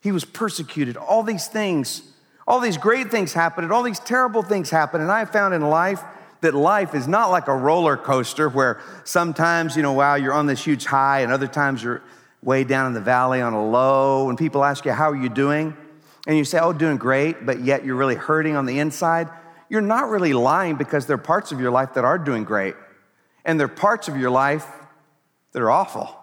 [0.00, 0.96] He was persecuted.
[0.96, 2.02] All these things
[2.46, 5.02] all these great things happened, and all these terrible things happened.
[5.02, 6.02] And I found in life
[6.42, 10.46] that life is not like a roller coaster where sometimes, you know, wow, you're on
[10.46, 12.02] this huge high and other times you're
[12.46, 14.30] way down in the valley on a low.
[14.30, 15.76] And people ask you, how are you doing?
[16.26, 19.28] And you say, oh, doing great, but yet you're really hurting on the inside.
[19.68, 22.76] You're not really lying because there are parts of your life that are doing great.
[23.44, 24.64] And there are parts of your life
[25.52, 26.16] that are awful.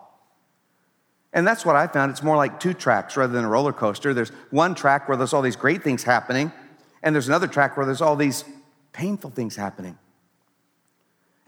[1.33, 2.11] And that's what I found.
[2.11, 4.13] It's more like two tracks rather than a roller coaster.
[4.13, 6.53] There's one track where there's all these great things happening,
[7.01, 8.45] and there's another track where there's all these
[8.93, 9.97] painful things happening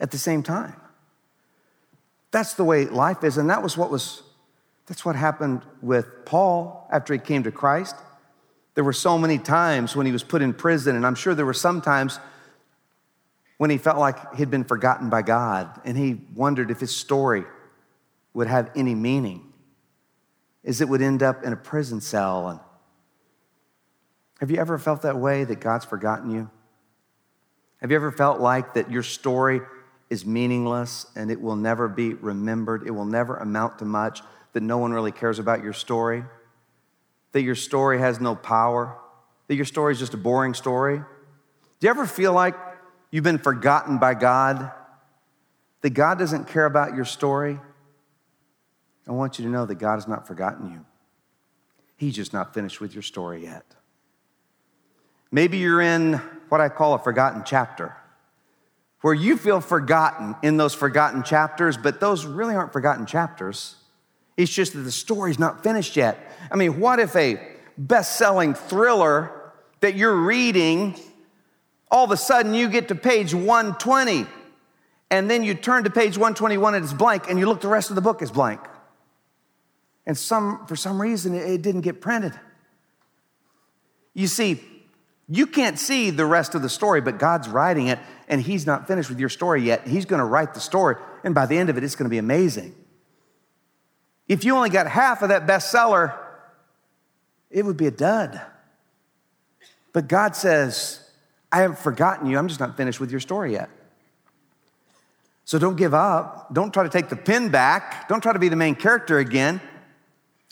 [0.00, 0.74] at the same time.
[2.30, 4.22] That's the way life is, and that was what was
[4.86, 7.96] that's what happened with Paul after he came to Christ.
[8.74, 11.46] There were so many times when he was put in prison, and I'm sure there
[11.46, 12.18] were some times
[13.58, 17.44] when he felt like he'd been forgotten by God, and he wondered if his story
[18.34, 19.52] would have any meaning
[20.66, 22.48] is it would end up in a prison cell.
[22.48, 22.60] And
[24.40, 26.50] have you ever felt that way that God's forgotten you?
[27.80, 29.60] Have you ever felt like that your story
[30.10, 32.82] is meaningless and it will never be remembered?
[32.84, 34.22] It will never amount to much,
[34.56, 36.24] that no one really cares about your story?
[37.32, 38.96] That your story has no power?
[39.48, 40.96] That your story is just a boring story?
[40.96, 42.54] Do you ever feel like
[43.10, 44.72] you've been forgotten by God?
[45.82, 47.60] That God doesn't care about your story?
[49.06, 50.86] I want you to know that God has not forgotten you.
[51.98, 53.66] He's just not finished with your story yet.
[55.30, 56.14] Maybe you're in
[56.48, 57.94] what I call a forgotten chapter,
[59.02, 63.76] where you feel forgotten in those forgotten chapters, but those really aren't forgotten chapters.
[64.36, 66.32] It's just that the story's not finished yet.
[66.50, 67.40] I mean, what if a
[67.78, 70.94] best selling thriller that you're reading,
[71.90, 74.26] all of a sudden you get to page 120,
[75.10, 77.90] and then you turn to page 121 and it's blank, and you look the rest
[77.90, 78.60] of the book is blank?
[80.04, 82.32] And some, for some reason, it didn't get printed.
[84.14, 84.60] You see,
[85.28, 88.86] you can't see the rest of the story, but God's writing it, and He's not
[88.86, 89.86] finished with your story yet.
[89.86, 92.10] He's going to write the story, and by the end of it, it's going to
[92.10, 92.74] be amazing.
[94.28, 96.16] If you only got half of that bestseller,
[97.50, 98.40] it would be a dud.
[99.92, 101.08] But God says,
[101.50, 102.38] I haven't forgotten you.
[102.38, 103.70] I'm just not finished with your story yet.
[105.44, 106.52] So don't give up.
[106.52, 108.08] Don't try to take the pin back.
[108.08, 109.60] Don't try to be the main character again.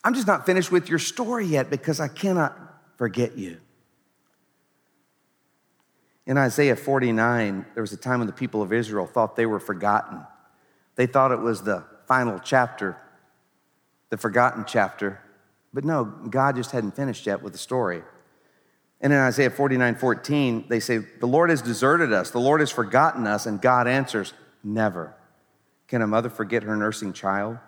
[0.04, 2.56] I'm just not finished with your story yet because I cannot
[2.96, 3.58] forget you.
[6.26, 9.60] In Isaiah 49, there was a time when the people of Israel thought they were
[9.60, 10.24] forgotten.
[10.96, 12.96] They thought it was the final chapter,
[14.10, 15.20] the forgotten chapter.
[15.72, 18.02] But no, God just hadn't finished yet with the story.
[19.00, 22.70] And in Isaiah 49 14, they say, The Lord has deserted us, the Lord has
[22.70, 24.32] forgotten us, and God answers,
[24.62, 25.14] Never.
[25.88, 27.58] Can a mother forget her nursing child?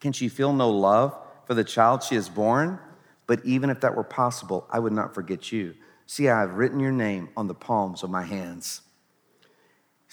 [0.00, 1.16] Can she feel no love
[1.46, 2.78] for the child she has born?
[3.26, 5.74] But even if that were possible, I would not forget you.
[6.06, 8.82] See, I have written your name on the palms of my hands.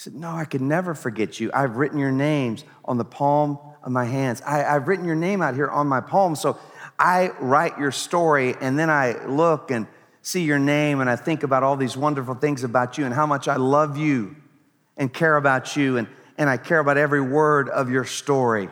[0.03, 1.49] Said, No, I could never forget you.
[1.53, 4.41] I've written your names on the palm of my hands.
[4.41, 6.35] I, have written your name out here on my palm.
[6.35, 6.59] So
[6.99, 9.87] I write your story and then I look and
[10.21, 13.25] see your name and I think about all these wonderful things about you and how
[13.25, 14.35] much I love you
[14.97, 18.67] and care about you and, and I care about every word of your story.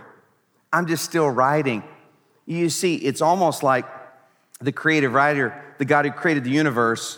[0.74, 1.82] I'm just still writing.
[2.46, 3.86] You see, it's almost like
[4.60, 7.18] the creative writer, the God who created the universe,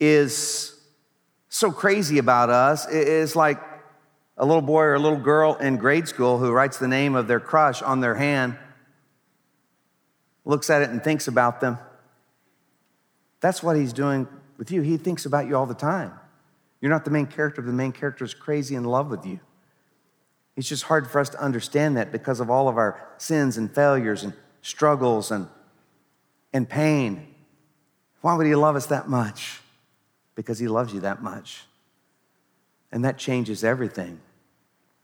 [0.00, 0.75] is
[1.56, 2.86] so crazy about us.
[2.88, 3.58] is like
[4.36, 7.28] a little boy or a little girl in grade school who writes the name of
[7.28, 8.58] their crush on their hand,
[10.44, 11.78] looks at it and thinks about them.
[13.40, 14.28] That's what he's doing
[14.58, 14.82] with you.
[14.82, 16.12] He thinks about you all the time.
[16.80, 19.40] You're not the main character, the main character is crazy in love with you.
[20.56, 23.74] It's just hard for us to understand that because of all of our sins and
[23.74, 25.48] failures and struggles and,
[26.52, 27.34] and pain.
[28.20, 29.60] Why would he love us that much?
[30.36, 31.64] Because he loves you that much.
[32.92, 34.20] And that changes everything.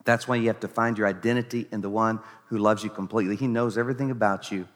[0.04, 3.34] That's why you have to find your identity in the one who loves you completely.
[3.34, 4.68] He knows everything about you,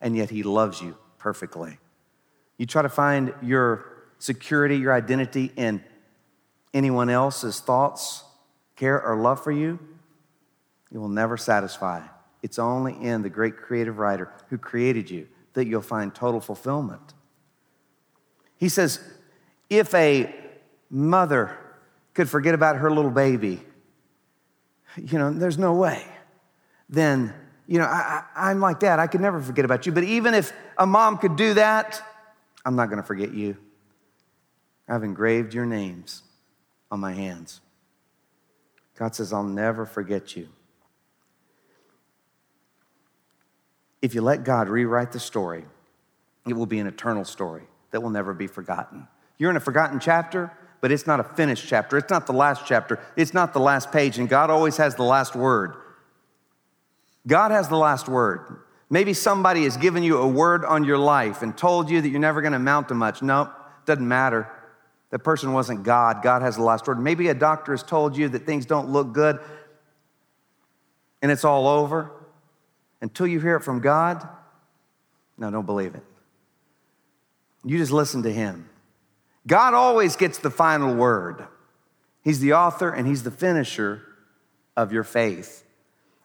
[0.00, 1.78] and yet he loves you perfectly.
[2.58, 3.86] You try to find your
[4.18, 5.82] security, your identity in
[6.74, 8.24] anyone else's thoughts,
[8.76, 9.78] care, or love for you,
[10.90, 12.02] you will never satisfy.
[12.42, 17.14] It's only in the great creative writer who created you that you'll find total fulfillment.
[18.56, 19.00] He says,
[19.78, 20.34] if a
[20.90, 21.56] mother
[22.14, 23.62] could forget about her little baby,
[24.96, 26.04] you know, there's no way.
[26.88, 27.32] Then,
[27.66, 28.98] you know, I, am like that.
[28.98, 29.92] I could never forget about you.
[29.92, 32.02] But even if a mom could do that,
[32.64, 33.56] I'm not going to forget you.
[34.88, 36.22] I've engraved your names
[36.90, 37.60] on my hands.
[38.98, 40.48] God says, I'll never forget you.
[44.02, 45.64] If you let God rewrite the story,
[46.46, 47.62] it will be an eternal story
[47.92, 49.06] that will never be forgotten.
[49.42, 51.98] You're in a forgotten chapter, but it's not a finished chapter.
[51.98, 53.00] It's not the last chapter.
[53.16, 55.74] It's not the last page, and God always has the last word.
[57.26, 58.60] God has the last word.
[58.88, 62.20] Maybe somebody has given you a word on your life and told you that you're
[62.20, 63.20] never going to amount to much.
[63.20, 63.52] No, nope,
[63.84, 64.48] doesn't matter.
[65.10, 66.22] That person wasn't God.
[66.22, 67.00] God has the last word.
[67.00, 69.40] Maybe a doctor has told you that things don't look good
[71.20, 72.12] and it's all over.
[73.00, 74.24] Until you hear it from God,
[75.36, 76.04] no, don't believe it.
[77.64, 78.68] You just listen to Him.
[79.46, 81.46] God always gets the final word.
[82.22, 84.02] He's the author and He's the finisher
[84.76, 85.64] of your faith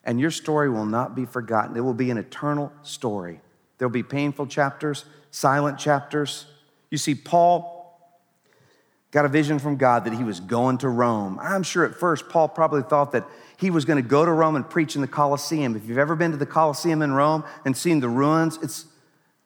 [0.07, 1.75] and your story will not be forgotten.
[1.75, 3.41] It will be an eternal story.
[3.77, 6.45] There'll be painful chapters, silent chapters.
[6.89, 7.75] You see, Paul
[9.11, 11.37] got a vision from God that he was going to Rome.
[11.41, 14.55] I'm sure at first Paul probably thought that he was going to go to Rome
[14.55, 15.75] and preach in the Colosseum.
[15.75, 18.85] If you've ever been to the Colosseum in Rome and seen the ruins, it's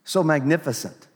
[0.03, 1.07] so magnificent.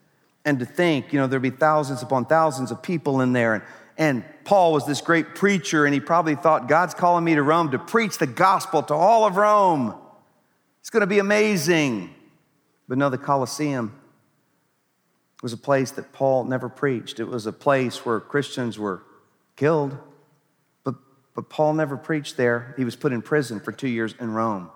[0.45, 3.55] And to think, you know, there'd be thousands upon thousands of people in there.
[3.55, 3.63] And
[3.97, 7.71] and Paul was this great preacher, and he probably thought, God's calling me to Rome
[7.71, 9.95] to preach the gospel to all of Rome.
[10.81, 12.13] It's going to be amazing.
[12.87, 13.97] But no, the Colosseum
[15.41, 17.19] was a place that Paul never preached.
[17.19, 19.01] It was a place where Christians were
[19.55, 19.97] killed.
[20.83, 20.95] But,
[21.33, 22.73] but Paul never preached there.
[22.77, 24.69] He was put in prison for two years in Rome.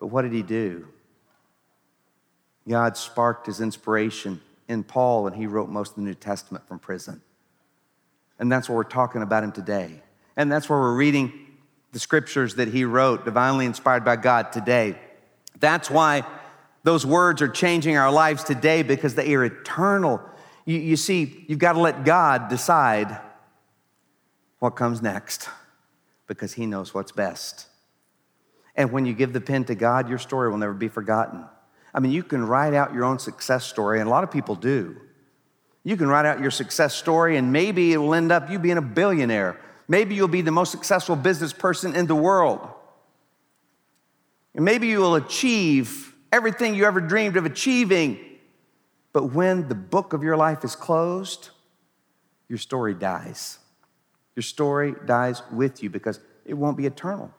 [0.00, 0.88] But what did he do?
[2.68, 6.78] God sparked his inspiration in Paul, and he wrote most of the New Testament from
[6.78, 7.20] prison.
[8.38, 10.02] And that's what we're talking about him today.
[10.36, 11.32] And that's where we're reading
[11.92, 14.98] the scriptures that he wrote, divinely inspired by God today.
[15.60, 16.24] That's why
[16.82, 20.20] those words are changing our lives today because they are eternal.
[20.64, 23.20] You, you see, you've got to let God decide
[24.58, 25.48] what comes next
[26.26, 27.66] because he knows what's best.
[28.74, 31.44] And when you give the pen to God, your story will never be forgotten.
[31.94, 34.54] I mean, you can write out your own success story, and a lot of people
[34.54, 34.96] do.
[35.84, 38.78] You can write out your success story, and maybe it will end up you being
[38.78, 39.58] a billionaire.
[39.88, 42.60] Maybe you'll be the most successful business person in the world.
[44.54, 48.18] And maybe you will achieve everything you ever dreamed of achieving.
[49.12, 51.50] But when the book of your life is closed,
[52.48, 53.58] your story dies.
[54.36, 57.32] Your story dies with you because it won't be eternal.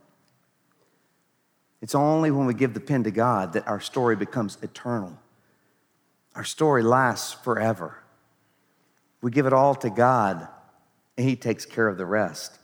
[1.84, 5.20] It's only when we give the pen to God that our story becomes eternal.
[6.34, 7.98] Our story lasts forever.
[9.22, 10.48] We give it all to God,
[11.18, 12.58] and He takes care of the rest.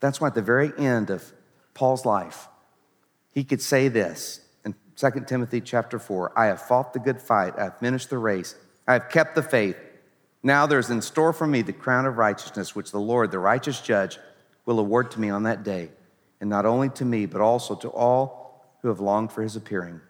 [0.00, 1.32] That's why at the very end of
[1.72, 2.48] Paul's life,
[3.32, 7.54] he could say this in 2 Timothy chapter 4 I have fought the good fight,
[7.58, 8.56] I have finished the race,
[8.86, 9.78] I have kept the faith.
[10.42, 13.80] Now there's in store for me the crown of righteousness, which the Lord, the righteous
[13.80, 14.18] judge,
[14.66, 15.92] will award to me on that day,
[16.42, 18.45] and not only to me, but also to all
[18.86, 20.00] who have longed for his appearing.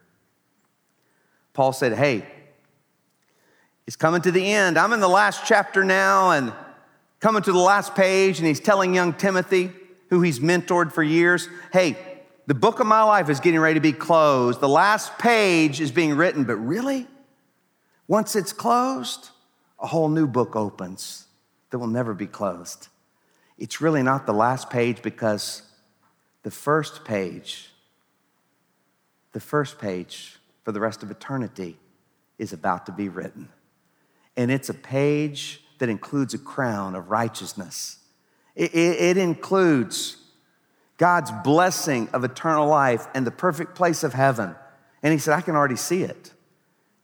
[1.55, 2.27] Paul said, Hey,
[3.87, 4.77] he's coming to the end.
[4.77, 6.53] I'm in the last chapter now and
[7.19, 9.73] coming to the last page, and he's telling young Timothy,
[10.11, 11.97] who he's mentored for years, Hey,
[12.47, 14.61] the book of my life is getting ready to be closed.
[14.61, 17.07] The last page is being written, but really,
[18.07, 19.31] once it's closed,
[19.81, 21.29] a whole new book opens
[21.71, 22.89] that will never be closed.
[23.57, 25.63] It's really not the last page because
[26.43, 27.71] the first page,
[29.33, 31.79] the first page for the rest of eternity
[32.39, 33.49] is about to be written.
[34.37, 37.99] And it's a page that includes a crown of righteousness.
[38.55, 40.17] It, it, it includes
[40.99, 44.55] God's blessing of eternal life and the perfect place of heaven.
[45.03, 46.33] And he said, I can already see it.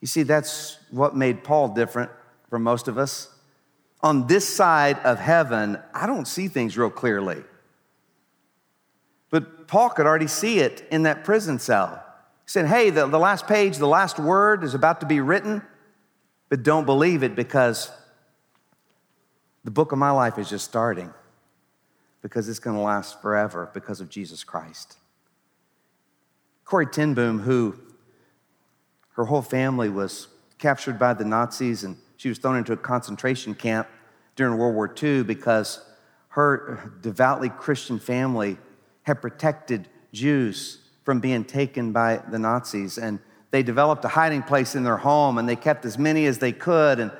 [0.01, 2.11] You see, that's what made Paul different
[2.49, 3.29] from most of us.
[4.03, 7.43] On this side of heaven, I don't see things real clearly.
[9.31, 12.03] But Paul could already see it in that prison cell.
[12.53, 15.63] Said, Hey, the, the last page, the last word is about to be written,
[16.51, 17.91] but don't believe it because
[19.65, 21.15] the book of my life is just starting
[22.21, 24.99] because it's going to last forever because of Jesus Christ.
[26.67, 27.75] Corrie ten Boom, who
[29.13, 30.29] her whole family was
[30.59, 33.89] captured by the Nazis and she was thrown into a concentration camp
[34.37, 35.83] during World War II because
[36.29, 38.59] her devoutly Christian family
[39.05, 42.99] had protected Jews from being taken by the Nazis.
[42.99, 43.19] And
[43.51, 46.53] they developed a hiding place in their home and they kept as many as they
[46.53, 47.01] could.
[47.01, 47.13] And,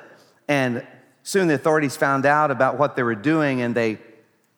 [0.47, 0.85] and
[1.21, 3.99] soon the authorities found out about what they were doing and they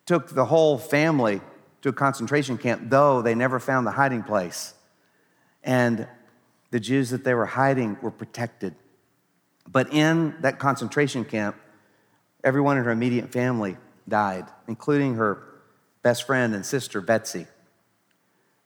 [0.05, 1.41] took the whole family
[1.81, 4.73] to a concentration camp, though they never found the hiding place.
[5.63, 6.07] And
[6.71, 8.75] the Jews that they were hiding were protected.
[9.67, 11.55] But in that concentration camp,
[12.43, 15.43] everyone in her immediate family died, including her
[16.03, 17.47] best friend and sister, Betsy,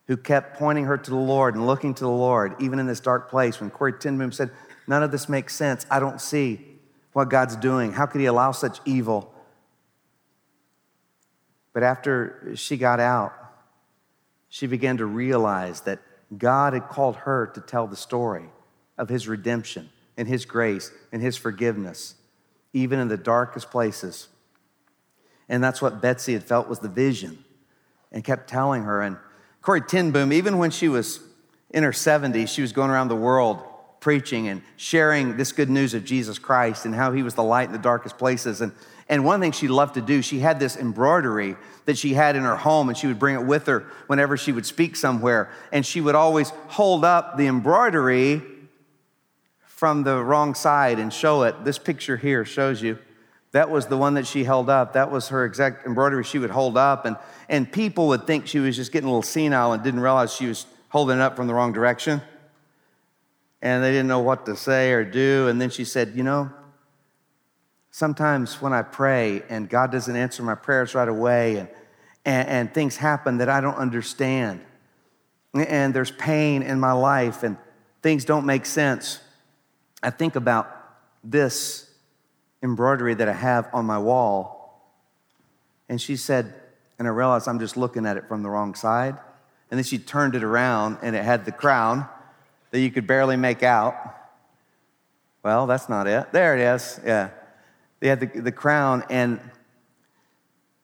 [0.09, 2.99] who kept pointing her to the Lord and looking to the Lord, even in this
[2.99, 3.61] dark place.
[3.61, 4.49] When Corrie ten Boom said,
[4.87, 5.85] None of this makes sense.
[5.91, 6.65] I don't see
[7.13, 7.93] what God's doing.
[7.93, 9.31] How could He allow such evil?
[11.73, 13.33] But after she got out,
[14.49, 15.99] she began to realize that
[16.35, 18.45] God had called her to tell the story
[18.97, 22.15] of his redemption and his grace and his forgiveness,
[22.73, 24.27] even in the darkest places.
[25.47, 27.45] And that's what Betsy had felt was the vision
[28.11, 29.03] and kept telling her.
[29.03, 29.17] And
[29.61, 31.19] Corrie ten Boom, even when she was
[31.71, 33.63] in her 70s, she was going around the world
[33.99, 37.67] preaching and sharing this good news of Jesus Christ and how he was the light
[37.67, 38.61] in the darkest places.
[38.61, 38.71] And
[39.09, 41.55] and one thing she loved to do, she had this embroidery
[41.85, 44.51] that she had in her home, and she would bring it with her whenever she
[44.51, 45.49] would speak somewhere.
[45.71, 48.43] And she would always hold up the embroidery
[49.65, 51.65] from the wrong side and show it.
[51.65, 52.99] This picture here shows you.
[53.51, 54.93] That was the one that she held up.
[54.93, 57.05] That was her exact embroidery she would hold up.
[57.05, 60.33] And, and people would think she was just getting a little senile and didn't realize
[60.33, 62.21] she was holding it up from the wrong direction.
[63.61, 65.47] And they didn't know what to say or do.
[65.47, 66.51] And then she said, You know,
[67.91, 71.69] Sometimes when I pray and God doesn't answer my prayers right away and,
[72.23, 74.61] and, and things happen that I don't understand,
[75.53, 77.57] and there's pain in my life and
[78.03, 79.19] things don't make sense,
[80.03, 80.73] I think about
[81.23, 81.88] this
[82.61, 84.81] embroidery that I have on my wall.
[85.87, 86.53] And she said,
[86.97, 89.17] and I realized I'm just looking at it from the wrong side.
[89.71, 92.07] And then she turned it around and it had the crown
[92.71, 93.95] that you could barely make out.
[95.43, 96.31] Well, that's not it.
[96.31, 96.99] There it is.
[97.05, 97.29] Yeah.
[97.99, 99.39] They had the, the crown, and,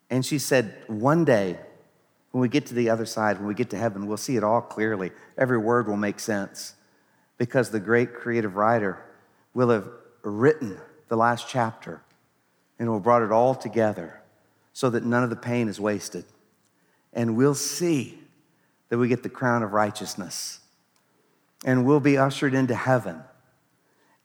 [0.10, 1.58] and she said, One day,
[2.32, 4.44] when we get to the other side, when we get to heaven, we'll see it
[4.44, 5.12] all clearly.
[5.38, 6.74] Every word will make sense
[7.38, 9.02] because the great creative writer
[9.54, 9.88] will have
[10.24, 10.78] written
[11.08, 12.02] the last chapter
[12.80, 14.22] and have brought it all together
[14.74, 16.26] so that none of the pain is wasted.
[17.14, 18.20] And we'll see
[18.90, 20.60] that we get the crown of righteousness
[21.66, 23.24] and we'll be ushered into heaven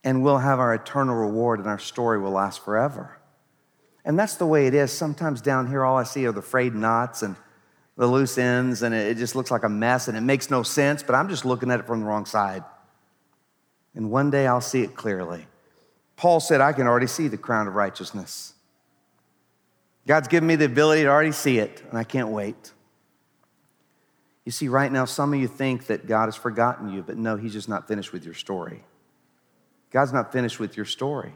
[0.02, 3.18] and we'll have our eternal reward and our story will last forever.
[4.04, 4.90] And that's the way it is.
[4.90, 7.36] Sometimes down here, all I see are the frayed knots and
[7.96, 11.02] the loose ends, and it just looks like a mess and it makes no sense,
[11.02, 12.64] but I'm just looking at it from the wrong side.
[13.94, 15.46] and one day I'll see it clearly.
[16.20, 18.52] Paul said, I can already see the crown of righteousness.
[20.06, 22.72] God's given me the ability to already see it, and I can't wait.
[24.44, 27.36] You see, right now, some of you think that God has forgotten you, but no,
[27.36, 28.84] He's just not finished with your story.
[29.90, 31.32] God's not finished with your story.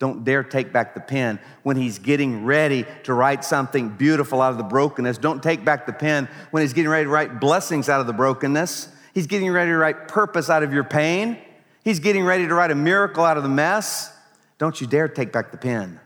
[0.00, 4.50] Don't dare take back the pen when He's getting ready to write something beautiful out
[4.50, 5.18] of the brokenness.
[5.18, 8.12] Don't take back the pen when He's getting ready to write blessings out of the
[8.12, 8.88] brokenness.
[9.14, 11.38] He's getting ready to write purpose out of your pain.
[11.88, 14.14] He's getting ready to write a miracle out of the mess.
[14.58, 15.98] Don't you dare take back the pen.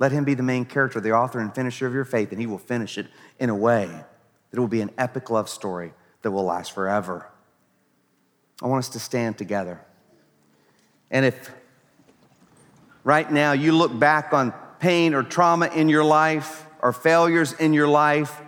[0.00, 2.48] Let Him be the main character, the author and finisher of your faith, and He
[2.48, 3.06] will finish it
[3.38, 3.88] in a way
[4.50, 5.92] that will be an epic love story
[6.22, 7.30] that will last forever.
[8.60, 9.80] I want us to stand together.
[11.12, 11.54] And if
[13.04, 17.72] right now you look back on pain or trauma in your life or failures in
[17.72, 18.42] your life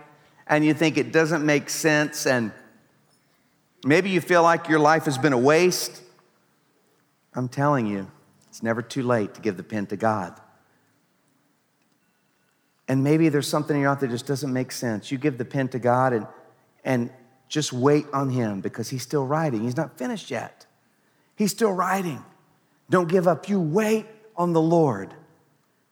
[0.47, 2.51] and you think it doesn't make sense and
[3.85, 6.01] maybe you feel like your life has been a waste,
[7.33, 8.09] I'm telling you,
[8.47, 10.39] it's never too late to give the pen to God.
[12.87, 15.11] And maybe there's something in your life that just doesn't make sense.
[15.11, 16.27] You give the pen to God and,
[16.83, 17.11] and
[17.47, 19.63] just wait on Him because He's still writing.
[19.63, 20.65] He's not finished yet.
[21.35, 22.23] He's still writing.
[22.89, 23.47] Don't give up.
[23.47, 25.13] You wait on the Lord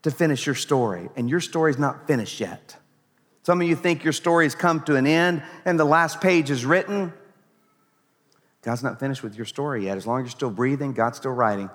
[0.02, 2.78] to finish your story, and your story's not finished yet.
[3.48, 6.66] Some of you think your story's come to an end and the last page is
[6.66, 7.14] written.
[8.68, 9.96] God's not finished with your story yet.
[9.96, 11.70] As long as you're still breathing, God's still writing.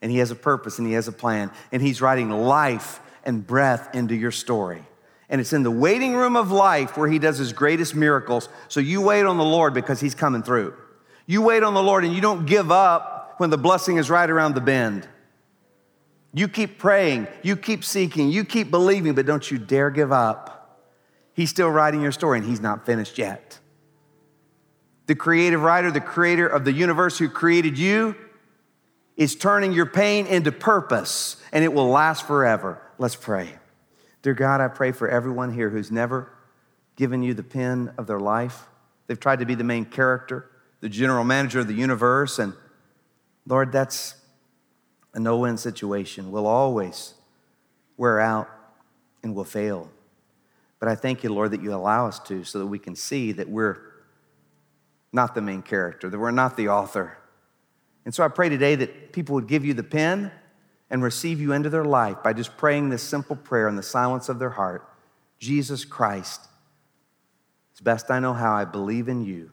[0.00, 1.50] And He has a purpose and He has a plan.
[1.72, 4.84] And He's writing life and breath into your story.
[5.28, 8.48] And it's in the waiting room of life where He does His greatest miracles.
[8.68, 10.76] So you wait on the Lord because He's coming through.
[11.26, 14.30] You wait on the Lord and you don't give up when the blessing is right
[14.30, 15.08] around the bend.
[16.32, 20.86] You keep praying, you keep seeking, you keep believing, but don't you dare give up.
[21.34, 23.58] He's still writing your story and he's not finished yet.
[25.06, 28.16] The creative writer, the creator of the universe who created you,
[29.16, 32.80] is turning your pain into purpose and it will last forever.
[32.98, 33.50] Let's pray.
[34.22, 36.32] Dear God, I pray for everyone here who's never
[36.96, 38.64] given you the pen of their life.
[39.06, 40.50] They've tried to be the main character,
[40.80, 42.54] the general manager of the universe, and
[43.46, 44.14] Lord, that's
[45.14, 46.30] a no win situation.
[46.30, 47.14] We'll always
[47.96, 48.48] wear out
[49.22, 49.90] and we'll fail.
[50.78, 53.32] But I thank you, Lord, that you allow us to so that we can see
[53.32, 53.91] that we're
[55.12, 57.18] not the main character, that we're not the author.
[58.04, 60.32] And so I pray today that people would give you the pen
[60.90, 64.28] and receive you into their life by just praying this simple prayer in the silence
[64.28, 64.88] of their heart
[65.38, 66.40] Jesus Christ,
[67.74, 69.50] as best I know how, I believe in you.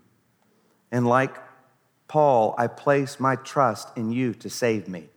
[0.92, 1.36] And like
[2.08, 5.10] Paul, I place my trust in you to save me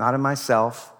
[0.00, 0.94] not in myself,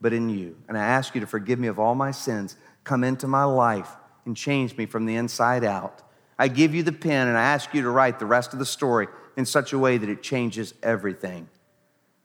[0.00, 0.56] but in you.
[0.68, 3.96] And I ask you to forgive me of all my sins, come into my life,
[4.24, 6.03] and change me from the inside out.
[6.38, 8.66] I give you the pen and I ask you to write the rest of the
[8.66, 11.48] story in such a way that it changes everything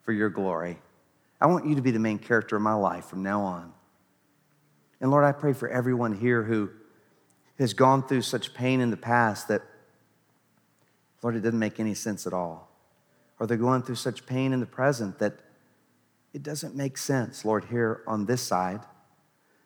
[0.03, 0.80] for your glory.
[1.41, 3.72] I want you to be the main character of my life from now on.
[4.99, 6.70] And Lord, I pray for everyone here who
[7.57, 9.62] has gone through such pain in the past that,
[11.22, 12.70] Lord, it doesn't make any sense at all.
[13.39, 15.36] Or they're going through such pain in the present that
[16.34, 18.82] it doesn't make sense, Lord, here on this side.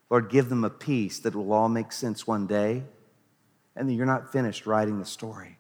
[0.09, 2.83] Lord, give them a peace that will all make sense one day,
[3.75, 5.57] and that you're not finished writing the story.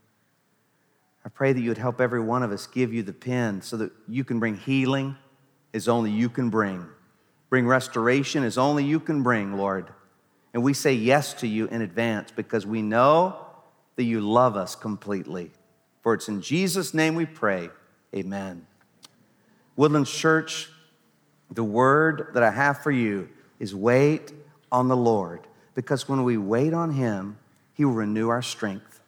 [1.25, 3.77] I pray that you would help every one of us give you the pen so
[3.77, 5.15] that you can bring healing
[5.73, 6.85] as only you can bring,
[7.49, 9.89] bring restoration as only you can bring, Lord.
[10.53, 13.37] And we say yes to you in advance because we know
[13.95, 15.51] that you love us completely.
[16.01, 17.69] For it's in Jesus' name we pray.
[18.15, 18.67] Amen.
[19.75, 20.69] Woodlands Church,
[21.49, 24.33] the word that I have for you is wait
[24.71, 25.47] on the Lord.
[25.73, 27.37] Because when we wait on Him,
[27.73, 29.01] He will renew our strength.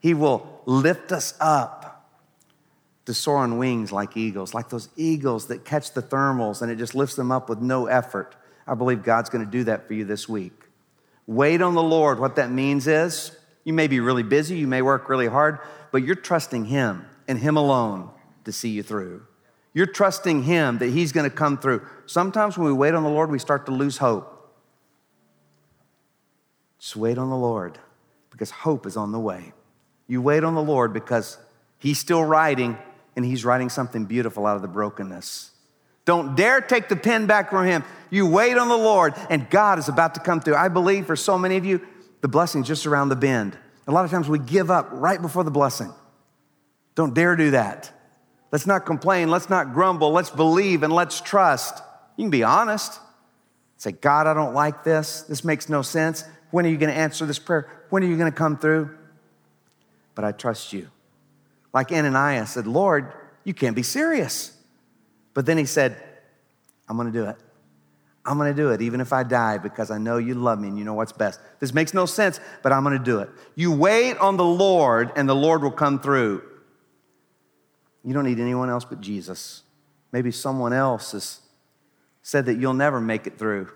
[0.00, 1.88] He will lift us up
[3.06, 6.76] to soar on wings like eagles, like those eagles that catch the thermals and it
[6.76, 8.36] just lifts them up with no effort.
[8.66, 10.52] I believe God's going to do that for you this week.
[11.26, 12.18] Wait on the Lord.
[12.20, 15.58] What that means is you may be really busy, you may work really hard,
[15.90, 18.10] but you're trusting Him and Him alone
[18.44, 19.22] to see you through.
[19.72, 21.86] You're trusting Him that He's going to come through.
[22.06, 24.37] Sometimes when we wait on the Lord, we start to lose hope.
[26.78, 27.78] Just wait on the Lord
[28.30, 29.52] because hope is on the way.
[30.06, 31.38] You wait on the Lord because
[31.78, 32.78] He's still writing
[33.16, 35.50] and He's writing something beautiful out of the brokenness.
[36.04, 37.84] Don't dare take the pen back from Him.
[38.10, 40.56] You wait on the Lord and God is about to come through.
[40.56, 41.86] I believe for so many of you,
[42.20, 43.56] the blessing's just around the bend.
[43.86, 45.92] A lot of times we give up right before the blessing.
[46.94, 47.92] Don't dare do that.
[48.50, 49.30] Let's not complain.
[49.30, 50.10] Let's not grumble.
[50.10, 51.82] Let's believe and let's trust.
[52.16, 52.98] You can be honest.
[53.76, 55.22] Say, God, I don't like this.
[55.22, 56.24] This makes no sense.
[56.50, 57.68] When are you going to answer this prayer?
[57.90, 58.96] When are you going to come through?
[60.14, 60.88] But I trust you.
[61.72, 63.12] Like Ananias said, Lord,
[63.44, 64.56] you can't be serious.
[65.34, 65.96] But then he said,
[66.88, 67.36] I'm gonna do it.
[68.24, 70.78] I'm gonna do it, even if I die, because I know you love me and
[70.78, 71.40] you know what's best.
[71.60, 73.30] This makes no sense, but I'm gonna do it.
[73.54, 76.42] You wait on the Lord, and the Lord will come through.
[78.04, 79.62] You don't need anyone else but Jesus.
[80.10, 81.40] Maybe someone else has
[82.22, 83.70] said that you'll never make it through.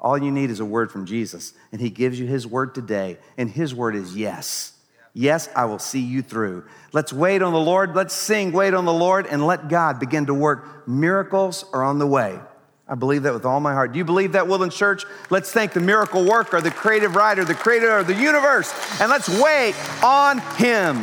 [0.00, 3.18] All you need is a word from Jesus, and He gives you His word today,
[3.36, 4.72] and His word is yes.
[5.12, 6.64] Yes, I will see you through.
[6.92, 7.96] Let's wait on the Lord.
[7.96, 10.86] Let's sing, wait on the Lord, and let God begin to work.
[10.86, 12.38] Miracles are on the way.
[12.86, 13.92] I believe that with all my heart.
[13.92, 15.04] Do you believe that, Woodland Church?
[15.28, 19.28] Let's thank the miracle worker, the creative writer, the creator of the universe, and let's
[19.40, 21.02] wait on Him.